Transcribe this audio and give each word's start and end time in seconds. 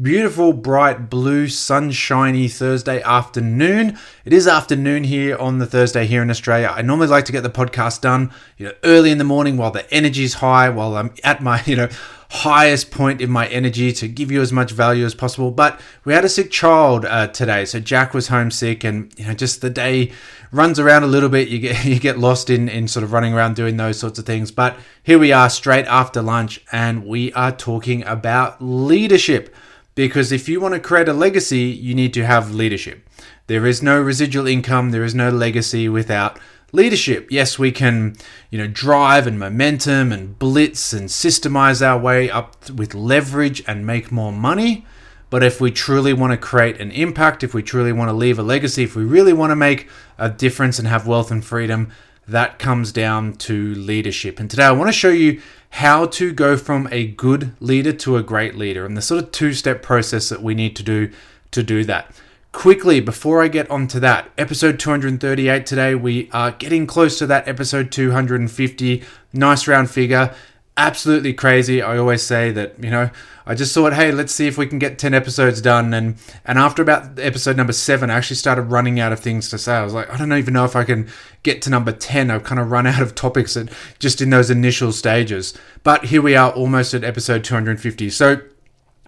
beautiful, 0.00 0.52
bright, 0.52 1.10
blue, 1.10 1.48
sunshiny 1.48 2.48
Thursday 2.48 3.02
afternoon. 3.02 3.98
It 4.24 4.32
is 4.32 4.48
afternoon 4.48 5.04
here 5.04 5.36
on 5.36 5.58
the 5.58 5.66
Thursday 5.66 6.06
here 6.06 6.22
in 6.22 6.30
Australia. 6.30 6.72
I 6.74 6.82
normally 6.82 7.08
like 7.08 7.26
to 7.26 7.32
get 7.32 7.42
the 7.42 7.50
podcast 7.50 8.00
done, 8.00 8.32
you 8.56 8.66
know, 8.66 8.72
early 8.84 9.10
in 9.10 9.18
the 9.18 9.24
morning 9.24 9.56
while 9.56 9.70
the 9.70 9.90
energy's 9.92 10.34
high, 10.34 10.70
while 10.70 10.96
I'm 10.96 11.14
at 11.22 11.42
my, 11.42 11.62
you 11.66 11.76
know, 11.76 11.88
highest 12.30 12.90
point 12.90 13.20
in 13.20 13.30
my 13.30 13.46
energy 13.48 13.92
to 13.92 14.08
give 14.08 14.32
you 14.32 14.40
as 14.40 14.52
much 14.52 14.70
value 14.70 15.04
as 15.04 15.14
possible. 15.14 15.50
But 15.50 15.78
we 16.04 16.14
had 16.14 16.24
a 16.24 16.28
sick 16.30 16.50
child 16.50 17.04
uh, 17.04 17.26
today, 17.28 17.66
so 17.66 17.78
Jack 17.78 18.14
was 18.14 18.28
homesick, 18.28 18.84
and 18.84 19.12
you 19.18 19.26
know, 19.26 19.34
just 19.34 19.60
the 19.60 19.68
day 19.68 20.12
runs 20.50 20.78
around 20.78 21.02
a 21.02 21.06
little 21.06 21.28
bit. 21.28 21.48
You 21.48 21.58
get 21.58 21.84
you 21.84 21.98
get 21.98 22.18
lost 22.18 22.48
in 22.48 22.70
in 22.70 22.88
sort 22.88 23.04
of 23.04 23.12
running 23.12 23.34
around 23.34 23.56
doing 23.56 23.76
those 23.76 23.98
sorts 23.98 24.18
of 24.18 24.24
things. 24.24 24.50
But 24.50 24.78
here 25.02 25.18
we 25.18 25.32
are, 25.32 25.50
straight 25.50 25.84
after 25.84 26.22
lunch, 26.22 26.64
and 26.72 27.04
we 27.04 27.32
are 27.34 27.52
talking 27.52 28.02
about 28.04 28.62
leadership. 28.62 29.54
Because 29.94 30.32
if 30.32 30.48
you 30.48 30.60
want 30.60 30.74
to 30.74 30.80
create 30.80 31.08
a 31.08 31.12
legacy, 31.12 31.64
you 31.64 31.94
need 31.94 32.14
to 32.14 32.24
have 32.24 32.54
leadership. 32.54 33.08
There 33.46 33.66
is 33.66 33.82
no 33.82 34.00
residual 34.00 34.46
income, 34.46 34.90
there 34.90 35.04
is 35.04 35.14
no 35.14 35.30
legacy 35.30 35.88
without 35.88 36.38
leadership. 36.72 37.30
Yes, 37.30 37.58
we 37.58 37.70
can, 37.70 38.16
you 38.50 38.58
know, 38.58 38.66
drive 38.66 39.26
and 39.26 39.38
momentum 39.38 40.10
and 40.10 40.38
blitz 40.38 40.92
and 40.92 41.08
systemize 41.08 41.86
our 41.86 41.98
way 41.98 42.30
up 42.30 42.70
with 42.70 42.94
leverage 42.94 43.62
and 43.66 43.86
make 43.86 44.10
more 44.10 44.32
money. 44.32 44.86
But 45.28 45.42
if 45.42 45.60
we 45.60 45.70
truly 45.70 46.12
want 46.12 46.32
to 46.32 46.36
create 46.36 46.80
an 46.80 46.90
impact, 46.90 47.42
if 47.42 47.54
we 47.54 47.62
truly 47.62 47.92
want 47.92 48.08
to 48.08 48.14
leave 48.14 48.38
a 48.38 48.42
legacy, 48.42 48.84
if 48.84 48.96
we 48.96 49.04
really 49.04 49.32
want 49.32 49.50
to 49.50 49.56
make 49.56 49.88
a 50.18 50.28
difference 50.28 50.78
and 50.78 50.88
have 50.88 51.06
wealth 51.06 51.30
and 51.30 51.44
freedom, 51.44 51.90
that 52.28 52.58
comes 52.58 52.92
down 52.92 53.34
to 53.34 53.74
leadership. 53.74 54.38
And 54.38 54.50
today 54.50 54.64
I 54.64 54.72
want 54.72 54.88
to 54.88 54.92
show 54.92 55.10
you 55.10 55.40
how 55.76 56.06
to 56.06 56.32
go 56.32 56.56
from 56.56 56.88
a 56.90 57.06
good 57.06 57.52
leader 57.60 57.92
to 57.92 58.16
a 58.16 58.22
great 58.22 58.54
leader 58.54 58.84
and 58.84 58.96
the 58.96 59.02
sort 59.02 59.24
of 59.24 59.32
two 59.32 59.52
step 59.52 59.82
process 59.82 60.28
that 60.28 60.42
we 60.42 60.54
need 60.54 60.76
to 60.76 60.82
do 60.82 61.10
to 61.50 61.62
do 61.62 61.84
that. 61.84 62.10
Quickly, 62.52 63.00
before 63.00 63.42
I 63.42 63.48
get 63.48 63.70
onto 63.70 63.98
that, 64.00 64.30
episode 64.36 64.78
238 64.78 65.64
today, 65.64 65.94
we 65.94 66.28
are 66.32 66.50
getting 66.50 66.86
close 66.86 67.18
to 67.18 67.26
that 67.26 67.48
episode 67.48 67.90
250. 67.90 69.02
Nice 69.32 69.66
round 69.66 69.90
figure 69.90 70.34
absolutely 70.76 71.32
crazy. 71.32 71.82
I 71.82 71.98
always 71.98 72.22
say 72.22 72.50
that, 72.52 72.82
you 72.82 72.90
know, 72.90 73.10
I 73.46 73.54
just 73.54 73.74
thought, 73.74 73.92
hey, 73.92 74.12
let's 74.12 74.34
see 74.34 74.46
if 74.46 74.56
we 74.56 74.66
can 74.66 74.78
get 74.78 74.98
10 74.98 75.14
episodes 75.14 75.60
done. 75.60 75.92
And 75.94 76.16
and 76.44 76.58
after 76.58 76.82
about 76.82 77.18
episode 77.18 77.56
number 77.56 77.72
seven, 77.72 78.10
I 78.10 78.14
actually 78.14 78.36
started 78.36 78.62
running 78.62 79.00
out 79.00 79.12
of 79.12 79.20
things 79.20 79.48
to 79.50 79.58
say. 79.58 79.74
I 79.74 79.82
was 79.82 79.94
like, 79.94 80.10
I 80.10 80.16
don't 80.16 80.32
even 80.32 80.54
know 80.54 80.64
if 80.64 80.76
I 80.76 80.84
can 80.84 81.08
get 81.42 81.62
to 81.62 81.70
number 81.70 81.92
10. 81.92 82.30
I've 82.30 82.44
kind 82.44 82.60
of 82.60 82.70
run 82.70 82.86
out 82.86 83.02
of 83.02 83.14
topics 83.14 83.56
at, 83.56 83.68
just 83.98 84.20
in 84.20 84.30
those 84.30 84.50
initial 84.50 84.92
stages. 84.92 85.54
But 85.82 86.06
here 86.06 86.22
we 86.22 86.36
are 86.36 86.52
almost 86.52 86.94
at 86.94 87.04
episode 87.04 87.44
250. 87.44 88.10
So 88.10 88.40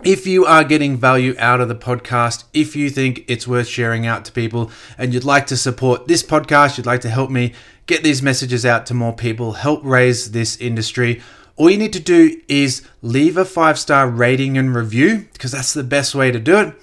if 0.03 0.27
you 0.27 0.45
are 0.45 0.65
getting 0.65 0.97
value 0.97 1.35
out 1.39 1.61
of 1.61 1.69
the 1.69 1.75
podcast, 1.75 2.45
if 2.53 2.77
you 2.77 2.91
think 2.91 3.25
it's 3.29 3.49
worth 3.49 3.69
sharing 3.69 4.07
out 4.07 4.25
to 4.27 4.33
people 4.33 4.71
and 4.99 5.15
you'd 5.15 5.25
like 5.25 5.47
to 5.47 5.57
support 5.57 6.09
this 6.09 6.23
podcast, 6.23 6.77
you'd 6.77 6.87
like 6.87 7.01
to 7.03 7.09
help 7.09 7.31
me 7.31 7.55
get 7.87 8.03
these 8.03 8.23
messages 8.23 8.67
out 8.67 8.87
to 8.87 8.95
more 8.95 9.15
people, 9.15 9.53
help 9.53 9.81
raise 9.85 10.33
this 10.33 10.57
industry, 10.59 11.23
all 11.57 11.71
you 11.71 11.79
need 11.79 11.93
to 11.93 12.01
do 12.01 12.41
is 12.49 12.87
leave 13.03 13.37
a 13.37 13.45
five 13.45 13.79
star 13.79 14.09
rating 14.09 14.59
and 14.59 14.75
review 14.75 15.29
because 15.33 15.53
that's 15.53 15.73
the 15.73 15.85
best 15.85 16.15
way 16.15 16.31
to 16.31 16.39
do 16.39 16.57
it. 16.59 16.75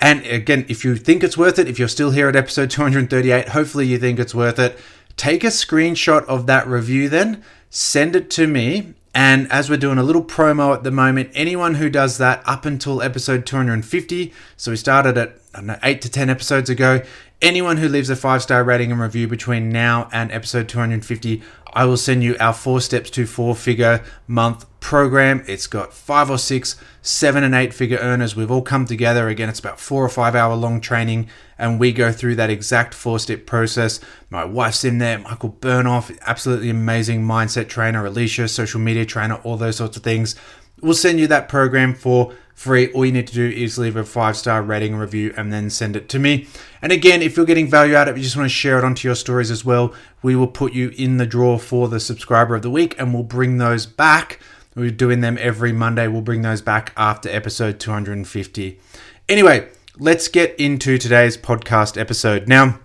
And 0.00 0.24
again, 0.26 0.66
if 0.68 0.84
you 0.84 0.96
think 0.96 1.22
it's 1.22 1.38
worth 1.38 1.58
it, 1.58 1.68
if 1.68 1.78
you're 1.78 1.88
still 1.88 2.10
here 2.10 2.28
at 2.28 2.36
episode 2.36 2.70
238, 2.70 3.48
hopefully 3.48 3.86
you 3.86 3.98
think 3.98 4.18
it's 4.18 4.34
worth 4.34 4.58
it. 4.58 4.78
Take 5.16 5.44
a 5.44 5.48
screenshot 5.48 6.24
of 6.26 6.46
that 6.46 6.66
review 6.66 7.08
then, 7.08 7.42
send 7.70 8.14
it 8.14 8.30
to 8.32 8.46
me. 8.46 8.94
And 9.14 9.50
as 9.50 9.70
we're 9.70 9.78
doing 9.78 9.96
a 9.96 10.02
little 10.02 10.22
promo 10.22 10.74
at 10.74 10.82
the 10.82 10.90
moment, 10.90 11.30
anyone 11.32 11.76
who 11.76 11.88
does 11.88 12.18
that 12.18 12.42
up 12.44 12.66
until 12.66 13.00
episode 13.00 13.46
250, 13.46 14.34
so 14.58 14.72
we 14.72 14.76
started 14.76 15.16
at 15.16 15.40
I 15.56 15.60
don't 15.60 15.68
know, 15.68 15.78
eight 15.84 16.02
to 16.02 16.10
10 16.10 16.28
episodes 16.28 16.68
ago, 16.68 17.00
anyone 17.40 17.78
who 17.78 17.88
leaves 17.88 18.10
a 18.10 18.16
five 18.16 18.42
star 18.42 18.62
rating 18.62 18.92
and 18.92 19.00
review 19.00 19.26
between 19.26 19.70
now 19.70 20.06
and 20.12 20.30
episode 20.30 20.68
250, 20.68 21.42
I 21.72 21.86
will 21.86 21.96
send 21.96 22.22
you 22.22 22.36
our 22.38 22.52
four 22.52 22.82
steps 22.82 23.08
to 23.10 23.26
four 23.26 23.56
figure 23.56 24.04
month 24.26 24.66
program. 24.80 25.42
It's 25.48 25.66
got 25.66 25.94
five 25.94 26.28
or 26.30 26.36
six, 26.36 26.76
seven 27.00 27.42
and 27.42 27.54
eight 27.54 27.72
figure 27.72 27.96
earners. 27.96 28.36
We've 28.36 28.50
all 28.50 28.60
come 28.60 28.84
together. 28.84 29.28
Again, 29.28 29.48
it's 29.48 29.58
about 29.58 29.80
four 29.80 30.04
or 30.04 30.10
five 30.10 30.34
hour 30.34 30.54
long 30.54 30.78
training, 30.82 31.28
and 31.58 31.80
we 31.80 31.90
go 31.90 32.12
through 32.12 32.36
that 32.36 32.50
exact 32.50 32.92
four 32.92 33.18
step 33.18 33.46
process. 33.46 33.98
My 34.28 34.44
wife's 34.44 34.84
in 34.84 34.98
there, 34.98 35.18
Michael 35.18 35.56
Burnoff, 35.58 36.14
absolutely 36.20 36.68
amazing 36.68 37.22
mindset 37.22 37.68
trainer, 37.68 38.04
Alicia, 38.04 38.48
social 38.48 38.80
media 38.80 39.06
trainer, 39.06 39.36
all 39.36 39.56
those 39.56 39.76
sorts 39.76 39.96
of 39.96 40.02
things. 40.02 40.34
We'll 40.82 40.92
send 40.92 41.18
you 41.18 41.26
that 41.28 41.48
program 41.48 41.94
for 41.94 42.34
free. 42.56 42.90
All 42.92 43.04
you 43.04 43.12
need 43.12 43.28
to 43.28 43.34
do 43.34 43.48
is 43.48 43.78
leave 43.78 43.94
a 43.94 44.04
five 44.04 44.36
star 44.36 44.62
rating 44.62 44.96
review 44.96 45.32
and 45.36 45.52
then 45.52 45.70
send 45.70 45.94
it 45.94 46.08
to 46.08 46.18
me. 46.18 46.48
And 46.82 46.90
again, 46.90 47.22
if 47.22 47.36
you're 47.36 47.46
getting 47.46 47.68
value 47.68 47.94
out 47.94 48.08
of 48.08 48.16
it, 48.16 48.18
you 48.18 48.24
just 48.24 48.36
want 48.36 48.46
to 48.46 48.54
share 48.54 48.78
it 48.78 48.84
onto 48.84 49.06
your 49.06 49.14
stories 49.14 49.50
as 49.50 49.64
well, 49.64 49.94
we 50.22 50.34
will 50.34 50.48
put 50.48 50.72
you 50.72 50.88
in 50.96 51.18
the 51.18 51.26
draw 51.26 51.58
for 51.58 51.86
the 51.86 52.00
subscriber 52.00 52.56
of 52.56 52.62
the 52.62 52.70
week 52.70 52.98
and 52.98 53.14
we'll 53.14 53.22
bring 53.22 53.58
those 53.58 53.86
back. 53.86 54.40
We're 54.74 54.90
doing 54.90 55.20
them 55.20 55.38
every 55.40 55.72
Monday. 55.72 56.08
We'll 56.08 56.22
bring 56.22 56.42
those 56.42 56.62
back 56.62 56.92
after 56.96 57.28
episode 57.28 57.78
250. 57.78 58.80
Anyway, 59.28 59.68
let's 59.98 60.28
get 60.28 60.58
into 60.58 60.98
today's 60.98 61.36
podcast 61.36 61.98
episode. 61.98 62.48
Now, 62.48 62.80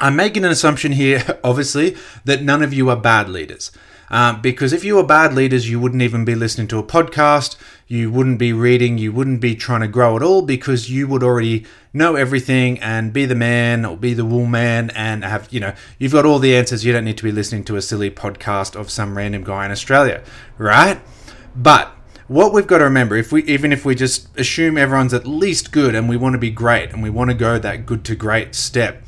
I'm 0.00 0.16
making 0.16 0.44
an 0.44 0.50
assumption 0.50 0.92
here, 0.92 1.38
obviously, 1.44 1.96
that 2.24 2.42
none 2.42 2.62
of 2.62 2.72
you 2.72 2.88
are 2.90 2.96
bad 2.96 3.28
leaders. 3.28 3.70
Um, 4.10 4.40
because 4.42 4.72
if 4.72 4.84
you 4.84 4.96
were 4.96 5.04
bad 5.04 5.34
leaders, 5.34 5.70
you 5.70 5.78
wouldn't 5.78 6.02
even 6.02 6.24
be 6.24 6.34
listening 6.34 6.66
to 6.68 6.78
a 6.78 6.82
podcast, 6.82 7.56
you 7.86 8.10
wouldn't 8.10 8.38
be 8.38 8.52
reading, 8.52 8.98
you 8.98 9.12
wouldn't 9.12 9.40
be 9.40 9.54
trying 9.54 9.82
to 9.82 9.88
grow 9.88 10.16
at 10.16 10.22
all 10.22 10.42
because 10.42 10.90
you 10.90 11.06
would 11.06 11.22
already 11.22 11.64
know 11.92 12.16
everything 12.16 12.78
and 12.80 13.12
be 13.12 13.24
the 13.24 13.34
man 13.34 13.84
or 13.84 13.96
be 13.96 14.12
the 14.12 14.24
woman 14.24 14.90
and 14.90 15.24
have, 15.24 15.48
you 15.52 15.60
know, 15.60 15.74
you've 15.98 16.12
got 16.12 16.26
all 16.26 16.40
the 16.40 16.56
answers. 16.56 16.84
You 16.84 16.92
don't 16.92 17.04
need 17.04 17.18
to 17.18 17.24
be 17.24 17.32
listening 17.32 17.64
to 17.64 17.76
a 17.76 17.82
silly 17.82 18.10
podcast 18.10 18.74
of 18.74 18.90
some 18.90 19.16
random 19.16 19.44
guy 19.44 19.64
in 19.64 19.70
Australia, 19.70 20.22
right? 20.58 21.00
But 21.54 21.94
what 22.26 22.52
we've 22.52 22.66
got 22.66 22.78
to 22.78 22.84
remember 22.84 23.16
if 23.16 23.32
we 23.32 23.42
even 23.44 23.72
if 23.72 23.84
we 23.84 23.94
just 23.94 24.28
assume 24.38 24.78
everyone's 24.78 25.12
at 25.12 25.26
least 25.26 25.72
good 25.72 25.96
and 25.96 26.08
we 26.08 26.16
want 26.16 26.32
to 26.32 26.38
be 26.38 26.50
great 26.50 26.92
and 26.92 27.02
we 27.02 27.10
want 27.10 27.28
to 27.28 27.34
go 27.34 27.58
that 27.58 27.86
good 27.86 28.04
to 28.04 28.14
great 28.14 28.54
step 28.54 29.02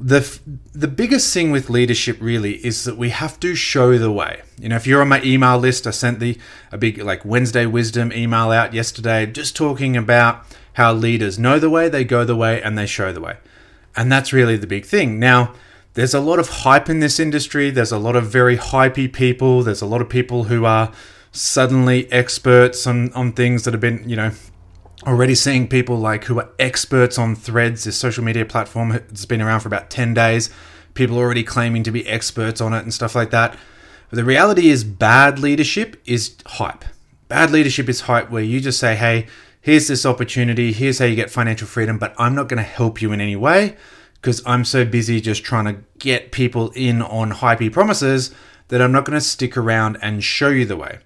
the 0.00 0.38
the 0.72 0.88
biggest 0.88 1.32
thing 1.34 1.50
with 1.50 1.68
leadership 1.68 2.18
really 2.20 2.54
is 2.64 2.84
that 2.84 2.96
we 2.96 3.10
have 3.10 3.40
to 3.40 3.54
show 3.54 3.98
the 3.98 4.12
way. 4.12 4.42
You 4.58 4.68
know, 4.68 4.76
if 4.76 4.86
you're 4.86 5.00
on 5.00 5.08
my 5.08 5.22
email 5.22 5.58
list, 5.58 5.86
I 5.86 5.90
sent 5.90 6.20
the 6.20 6.38
a 6.70 6.78
big 6.78 6.98
like 6.98 7.24
Wednesday 7.24 7.66
wisdom 7.66 8.12
email 8.12 8.50
out 8.50 8.72
yesterday, 8.72 9.26
just 9.26 9.56
talking 9.56 9.96
about 9.96 10.44
how 10.74 10.92
leaders 10.92 11.38
know 11.38 11.58
the 11.58 11.70
way, 11.70 11.88
they 11.88 12.04
go 12.04 12.24
the 12.24 12.36
way, 12.36 12.62
and 12.62 12.78
they 12.78 12.86
show 12.86 13.12
the 13.12 13.20
way, 13.20 13.38
and 13.96 14.10
that's 14.10 14.32
really 14.32 14.56
the 14.56 14.66
big 14.66 14.86
thing. 14.86 15.18
Now, 15.18 15.54
there's 15.94 16.14
a 16.14 16.20
lot 16.20 16.38
of 16.38 16.48
hype 16.48 16.88
in 16.88 17.00
this 17.00 17.18
industry. 17.18 17.70
There's 17.70 17.92
a 17.92 17.98
lot 17.98 18.14
of 18.14 18.26
very 18.26 18.56
hypey 18.56 19.12
people. 19.12 19.62
There's 19.62 19.82
a 19.82 19.86
lot 19.86 20.00
of 20.00 20.08
people 20.08 20.44
who 20.44 20.64
are 20.64 20.92
suddenly 21.32 22.10
experts 22.12 22.86
on 22.86 23.12
on 23.14 23.32
things 23.32 23.64
that 23.64 23.74
have 23.74 23.80
been 23.80 24.08
you 24.08 24.16
know 24.16 24.30
already 25.08 25.34
seeing 25.34 25.66
people 25.66 25.96
like 25.96 26.24
who 26.24 26.38
are 26.38 26.50
experts 26.58 27.18
on 27.18 27.34
threads. 27.34 27.84
This 27.84 27.96
social 27.96 28.22
media 28.22 28.44
platform 28.44 28.92
it's 28.92 29.24
been 29.24 29.40
around 29.40 29.60
for 29.60 29.68
about 29.68 29.88
10 29.90 30.12
days. 30.14 30.50
People 30.94 31.16
already 31.16 31.42
claiming 31.42 31.82
to 31.84 31.90
be 31.90 32.06
experts 32.06 32.60
on 32.60 32.74
it 32.74 32.82
and 32.82 32.92
stuff 32.92 33.14
like 33.14 33.30
that. 33.30 33.56
But 34.10 34.16
the 34.16 34.24
reality 34.24 34.68
is 34.68 34.84
bad 34.84 35.38
leadership 35.38 36.00
is 36.04 36.36
hype. 36.46 36.84
Bad 37.28 37.50
leadership 37.50 37.88
is 37.88 38.02
hype 38.02 38.30
where 38.30 38.42
you 38.42 38.60
just 38.60 38.78
say 38.78 38.96
hey 38.96 39.26
here's 39.60 39.88
this 39.88 40.04
opportunity. 40.04 40.72
Here's 40.72 40.98
how 40.98 41.06
you 41.06 41.16
get 41.16 41.30
financial 41.30 41.66
freedom 41.66 41.98
but 41.98 42.14
i'm 42.18 42.34
not 42.34 42.48
going 42.48 42.58
to 42.58 42.70
help 42.70 43.00
you 43.00 43.12
in 43.12 43.20
any 43.20 43.36
way 43.36 43.76
because 44.20 44.42
i'm 44.46 44.64
so 44.64 44.84
busy 44.84 45.20
just 45.20 45.44
trying 45.44 45.64
to 45.64 45.82
get 45.98 46.32
people 46.32 46.70
in 46.74 47.02
on 47.02 47.32
hypey 47.32 47.72
promises 47.72 48.34
that 48.68 48.82
i'm 48.82 48.92
not 48.92 49.04
going 49.04 49.18
to 49.18 49.24
stick 49.24 49.56
around 49.56 49.96
and 50.02 50.22
show 50.22 50.48
you 50.48 50.64
the 50.64 50.76
way 50.76 50.98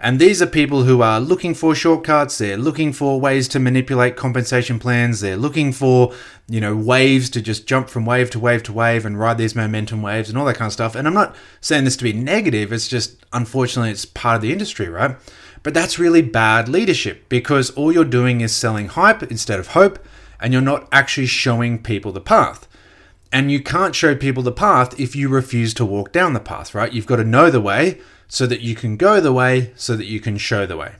and 0.00 0.18
these 0.18 0.40
are 0.40 0.46
people 0.46 0.84
who 0.84 1.02
are 1.02 1.20
looking 1.20 1.54
for 1.54 1.74
shortcuts, 1.74 2.38
they're 2.38 2.56
looking 2.56 2.92
for 2.92 3.20
ways 3.20 3.46
to 3.48 3.58
manipulate 3.58 4.16
compensation 4.16 4.78
plans, 4.78 5.20
they're 5.20 5.36
looking 5.36 5.72
for, 5.72 6.12
you 6.48 6.60
know, 6.60 6.74
waves 6.74 7.28
to 7.30 7.42
just 7.42 7.66
jump 7.66 7.90
from 7.90 8.06
wave 8.06 8.30
to 8.30 8.38
wave 8.38 8.62
to 8.64 8.72
wave 8.72 9.04
and 9.04 9.18
ride 9.18 9.36
these 9.38 9.54
momentum 9.54 10.00
waves 10.00 10.28
and 10.28 10.38
all 10.38 10.46
that 10.46 10.56
kind 10.56 10.68
of 10.68 10.72
stuff. 10.72 10.94
And 10.94 11.06
I'm 11.06 11.14
not 11.14 11.36
saying 11.60 11.84
this 11.84 11.96
to 11.98 12.04
be 12.04 12.14
negative, 12.14 12.72
it's 12.72 12.88
just 12.88 13.24
unfortunately 13.32 13.90
it's 13.90 14.06
part 14.06 14.36
of 14.36 14.42
the 14.42 14.52
industry, 14.52 14.88
right? 14.88 15.16
But 15.62 15.74
that's 15.74 15.98
really 15.98 16.22
bad 16.22 16.68
leadership 16.68 17.28
because 17.28 17.70
all 17.72 17.92
you're 17.92 18.04
doing 18.04 18.40
is 18.40 18.54
selling 18.54 18.88
hype 18.88 19.22
instead 19.24 19.60
of 19.60 19.68
hope. 19.68 19.98
and 20.40 20.52
you're 20.52 20.62
not 20.62 20.88
actually 20.90 21.26
showing 21.26 21.82
people 21.82 22.12
the 22.12 22.20
path. 22.20 22.66
And 23.32 23.50
you 23.50 23.62
can't 23.62 23.94
show 23.94 24.14
people 24.14 24.42
the 24.42 24.52
path 24.52 24.98
if 24.98 25.14
you 25.14 25.28
refuse 25.28 25.72
to 25.74 25.84
walk 25.84 26.12
down 26.12 26.32
the 26.32 26.40
path, 26.40 26.74
right? 26.74 26.92
You've 26.92 27.06
got 27.06 27.16
to 27.16 27.24
know 27.24 27.50
the 27.50 27.60
way 27.60 28.00
so 28.26 28.46
that 28.46 28.60
you 28.60 28.74
can 28.74 28.96
go 28.96 29.20
the 29.20 29.32
way, 29.32 29.72
so 29.76 29.96
that 29.96 30.06
you 30.06 30.20
can 30.20 30.36
show 30.36 30.66
the 30.66 30.76
way. 30.76 30.94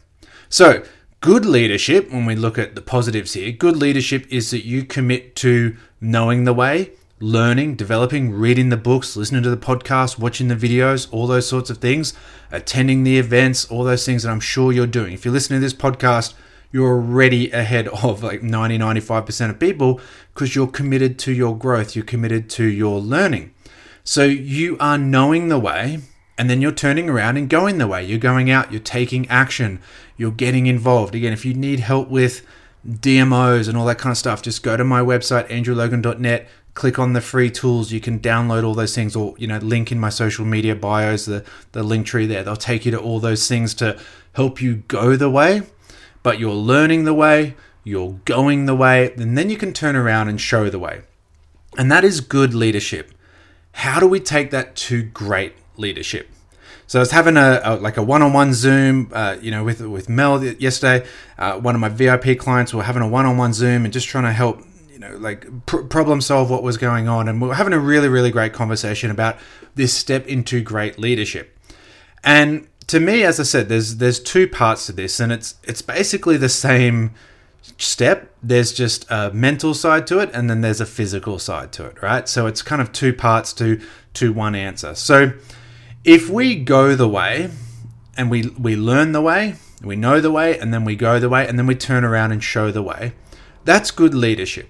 So, 0.48 0.84
good 1.20 1.44
leadership, 1.44 2.10
when 2.10 2.26
we 2.26 2.34
look 2.36 2.58
at 2.58 2.74
the 2.74 2.82
positives 2.82 3.34
here, 3.34 3.52
good 3.52 3.76
leadership 3.76 4.26
is 4.30 4.50
that 4.50 4.64
you 4.64 4.84
commit 4.84 5.34
to 5.36 5.76
knowing 6.00 6.44
the 6.44 6.54
way, 6.54 6.92
learning, 7.20 7.74
developing, 7.76 8.32
reading 8.32 8.68
the 8.68 8.76
books, 8.76 9.16
listening 9.16 9.42
to 9.42 9.50
the 9.50 9.56
podcast, 9.56 10.18
watching 10.18 10.48
the 10.48 10.56
videos, 10.56 11.08
all 11.12 11.26
those 11.26 11.48
sorts 11.48 11.68
of 11.68 11.78
things, 11.78 12.14
attending 12.50 13.04
the 13.04 13.18
events, 13.18 13.64
all 13.66 13.84
those 13.84 14.06
things 14.06 14.22
that 14.22 14.30
I'm 14.30 14.40
sure 14.40 14.72
you're 14.72 14.86
doing. 14.86 15.12
If 15.12 15.24
you're 15.24 15.34
listening 15.34 15.60
to 15.60 15.66
this 15.66 15.74
podcast, 15.74 16.34
you're 16.72 16.88
already 16.88 17.50
ahead 17.50 17.88
of 17.88 18.22
like 18.22 18.42
90 18.42 18.78
95% 18.78 19.50
of 19.50 19.58
people 19.58 20.00
because 20.32 20.54
you're 20.54 20.66
committed 20.66 21.18
to 21.20 21.32
your 21.32 21.56
growth, 21.56 21.94
you're 21.96 22.04
committed 22.04 22.48
to 22.50 22.64
your 22.64 23.00
learning. 23.00 23.52
So 24.04 24.24
you 24.24 24.76
are 24.80 24.98
knowing 24.98 25.48
the 25.48 25.58
way 25.58 26.00
and 26.38 26.48
then 26.48 26.62
you're 26.62 26.72
turning 26.72 27.10
around 27.10 27.36
and 27.36 27.50
going 27.50 27.78
the 27.78 27.86
way. 27.86 28.02
You're 28.04 28.18
going 28.18 28.50
out, 28.50 28.72
you're 28.72 28.80
taking 28.80 29.28
action, 29.28 29.80
you're 30.16 30.30
getting 30.30 30.66
involved. 30.66 31.14
Again, 31.14 31.32
if 31.32 31.44
you 31.44 31.52
need 31.52 31.80
help 31.80 32.08
with 32.08 32.46
DMOs 32.88 33.68
and 33.68 33.76
all 33.76 33.84
that 33.86 33.98
kind 33.98 34.10
of 34.10 34.16
stuff, 34.16 34.40
just 34.40 34.62
go 34.62 34.76
to 34.76 34.84
my 34.84 35.00
website, 35.00 35.48
andrewlogan.net, 35.48 36.48
click 36.72 36.98
on 36.98 37.12
the 37.12 37.20
free 37.20 37.50
tools. 37.50 37.92
You 37.92 38.00
can 38.00 38.20
download 38.20 38.64
all 38.64 38.74
those 38.74 38.94
things 38.94 39.14
or, 39.14 39.34
you 39.36 39.46
know, 39.46 39.58
link 39.58 39.92
in 39.92 39.98
my 39.98 40.08
social 40.08 40.46
media 40.46 40.74
bios, 40.74 41.26
the, 41.26 41.44
the 41.72 41.82
link 41.82 42.06
tree 42.06 42.26
there. 42.26 42.42
They'll 42.42 42.56
take 42.56 42.86
you 42.86 42.90
to 42.92 42.98
all 42.98 43.20
those 43.20 43.46
things 43.46 43.74
to 43.74 44.00
help 44.32 44.62
you 44.62 44.76
go 44.88 45.16
the 45.16 45.28
way, 45.28 45.62
but 46.22 46.38
you're 46.38 46.54
learning 46.54 47.04
the 47.04 47.14
way, 47.14 47.56
you're 47.84 48.20
going 48.24 48.66
the 48.66 48.74
way, 48.74 49.12
and 49.14 49.36
then 49.36 49.50
you 49.50 49.56
can 49.56 49.72
turn 49.72 49.96
around 49.96 50.28
and 50.28 50.40
show 50.40 50.70
the 50.70 50.78
way. 50.78 51.02
And 51.78 51.90
that 51.90 52.04
is 52.04 52.20
good 52.20 52.54
leadership. 52.54 53.12
How 53.72 54.00
do 54.00 54.08
we 54.08 54.20
take 54.20 54.50
that 54.50 54.74
to 54.76 55.02
great 55.02 55.54
leadership. 55.80 56.28
So 56.86 56.98
I 56.98 57.02
was 57.02 57.10
having 57.10 57.36
a, 57.36 57.60
a 57.64 57.76
like 57.76 57.96
a 57.96 58.02
one-on-one 58.02 58.52
Zoom, 58.52 59.10
uh, 59.12 59.36
you 59.40 59.50
know, 59.50 59.64
with 59.64 59.80
with 59.80 60.08
Mel 60.08 60.42
yesterday. 60.44 61.06
Uh, 61.38 61.58
one 61.58 61.74
of 61.74 61.80
my 61.80 61.88
VIP 61.88 62.38
clients 62.38 62.74
were 62.74 62.82
having 62.82 63.02
a 63.02 63.08
one-on-one 63.08 63.52
Zoom 63.52 63.84
and 63.84 63.92
just 63.92 64.08
trying 64.08 64.24
to 64.24 64.32
help, 64.32 64.62
you 64.90 64.98
know, 64.98 65.16
like 65.16 65.66
pr- 65.66 65.82
problem 65.82 66.20
solve 66.20 66.50
what 66.50 66.62
was 66.62 66.76
going 66.76 67.08
on, 67.08 67.28
and 67.28 67.40
we 67.40 67.48
are 67.48 67.54
having 67.54 67.72
a 67.72 67.78
really 67.78 68.08
really 68.08 68.30
great 68.30 68.52
conversation 68.52 69.10
about 69.10 69.38
this 69.74 69.94
step 69.94 70.26
into 70.26 70.60
great 70.60 70.98
leadership. 70.98 71.56
And 72.22 72.66
to 72.90 72.98
me, 72.98 73.22
as 73.22 73.38
I 73.38 73.44
said, 73.44 73.68
there's 73.68 73.96
there's 73.96 74.18
two 74.18 74.48
parts 74.48 74.86
to 74.86 74.92
this, 74.92 75.20
and 75.20 75.30
it's 75.30 75.54
it's 75.62 75.80
basically 75.80 76.36
the 76.36 76.48
same 76.48 77.12
step. 77.78 78.34
There's 78.42 78.72
just 78.72 79.08
a 79.08 79.30
mental 79.32 79.74
side 79.74 80.08
to 80.08 80.18
it, 80.18 80.30
and 80.34 80.50
then 80.50 80.60
there's 80.60 80.80
a 80.80 80.86
physical 80.86 81.38
side 81.38 81.70
to 81.74 81.86
it, 81.86 82.02
right? 82.02 82.28
So 82.28 82.48
it's 82.48 82.62
kind 82.62 82.82
of 82.82 82.90
two 82.90 83.12
parts 83.12 83.52
to 83.54 83.80
to 84.14 84.32
one 84.32 84.56
answer. 84.56 84.96
So 84.96 85.32
if 86.04 86.28
we 86.28 86.56
go 86.56 86.96
the 86.96 87.08
way 87.08 87.50
and 88.16 88.28
we 88.28 88.48
we 88.58 88.74
learn 88.74 89.12
the 89.12 89.20
way, 89.20 89.54
we 89.84 89.94
know 89.94 90.20
the 90.20 90.32
way, 90.32 90.58
and 90.58 90.74
then 90.74 90.84
we 90.84 90.96
go 90.96 91.20
the 91.20 91.28
way, 91.28 91.46
and 91.46 91.56
then 91.60 91.68
we 91.68 91.76
turn 91.76 92.04
around 92.04 92.32
and 92.32 92.42
show 92.42 92.72
the 92.72 92.82
way, 92.82 93.12
that's 93.64 93.92
good 93.92 94.14
leadership. 94.14 94.68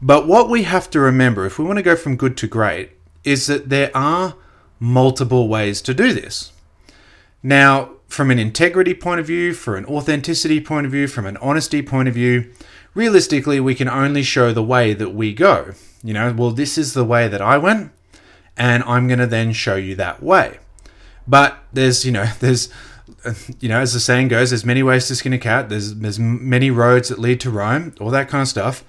But 0.00 0.28
what 0.28 0.48
we 0.48 0.62
have 0.62 0.88
to 0.90 1.00
remember, 1.00 1.46
if 1.46 1.58
we 1.58 1.64
want 1.64 1.78
to 1.78 1.82
go 1.82 1.96
from 1.96 2.16
good 2.16 2.36
to 2.36 2.46
great, 2.46 2.90
is 3.24 3.48
that 3.48 3.70
there 3.70 3.90
are 3.92 4.36
multiple 4.78 5.48
ways 5.48 5.82
to 5.82 5.92
do 5.92 6.12
this. 6.12 6.52
Now, 7.42 7.90
from 8.08 8.30
an 8.30 8.38
integrity 8.38 8.94
point 8.94 9.20
of 9.20 9.26
view, 9.26 9.54
for 9.54 9.76
an 9.76 9.86
authenticity 9.86 10.60
point 10.60 10.86
of 10.86 10.92
view, 10.92 11.06
from 11.06 11.26
an 11.26 11.36
honesty 11.38 11.80
point 11.82 12.08
of 12.08 12.14
view, 12.14 12.52
realistically, 12.94 13.60
we 13.60 13.74
can 13.74 13.88
only 13.88 14.22
show 14.22 14.52
the 14.52 14.62
way 14.62 14.92
that 14.94 15.10
we 15.10 15.32
go. 15.32 15.72
You 16.02 16.14
know, 16.14 16.32
well, 16.32 16.50
this 16.50 16.76
is 16.76 16.94
the 16.94 17.04
way 17.04 17.28
that 17.28 17.40
I 17.40 17.58
went, 17.58 17.92
and 18.56 18.82
I'm 18.84 19.06
going 19.06 19.20
to 19.20 19.26
then 19.26 19.52
show 19.52 19.76
you 19.76 19.94
that 19.96 20.22
way. 20.22 20.58
But 21.26 21.58
there's, 21.72 22.04
you 22.04 22.12
know, 22.12 22.26
there's, 22.40 22.68
you 23.60 23.68
know, 23.68 23.80
as 23.80 23.92
the 23.92 24.00
saying 24.00 24.28
goes, 24.28 24.50
there's 24.50 24.64
many 24.64 24.82
ways 24.82 25.08
to 25.08 25.14
skin 25.14 25.32
a 25.32 25.38
cat. 25.38 25.68
There's 25.68 25.94
there's 25.94 26.18
many 26.18 26.70
roads 26.70 27.08
that 27.08 27.18
lead 27.18 27.40
to 27.40 27.50
Rome, 27.50 27.94
all 28.00 28.10
that 28.10 28.28
kind 28.28 28.42
of 28.42 28.48
stuff. 28.48 28.84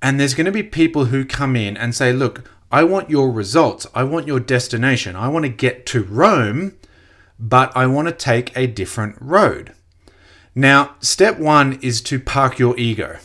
And 0.00 0.20
there's 0.20 0.34
going 0.34 0.46
to 0.46 0.52
be 0.52 0.62
people 0.62 1.06
who 1.06 1.24
come 1.24 1.56
in 1.56 1.76
and 1.76 1.94
say, 1.94 2.12
look, 2.12 2.48
I 2.70 2.84
want 2.84 3.10
your 3.10 3.30
results. 3.30 3.86
I 3.94 4.04
want 4.04 4.26
your 4.26 4.38
destination. 4.38 5.16
I 5.16 5.28
want 5.28 5.44
to 5.44 5.48
get 5.48 5.86
to 5.86 6.04
Rome, 6.04 6.76
but 7.38 7.76
I 7.76 7.86
want 7.86 8.08
to 8.08 8.14
take 8.14 8.56
a 8.56 8.66
different 8.66 9.16
road. 9.20 9.72
Now, 10.54 10.96
step 11.00 11.38
one 11.38 11.78
is 11.82 12.00
to 12.02 12.18
park 12.18 12.58
your 12.58 12.76
ego. 12.78 13.18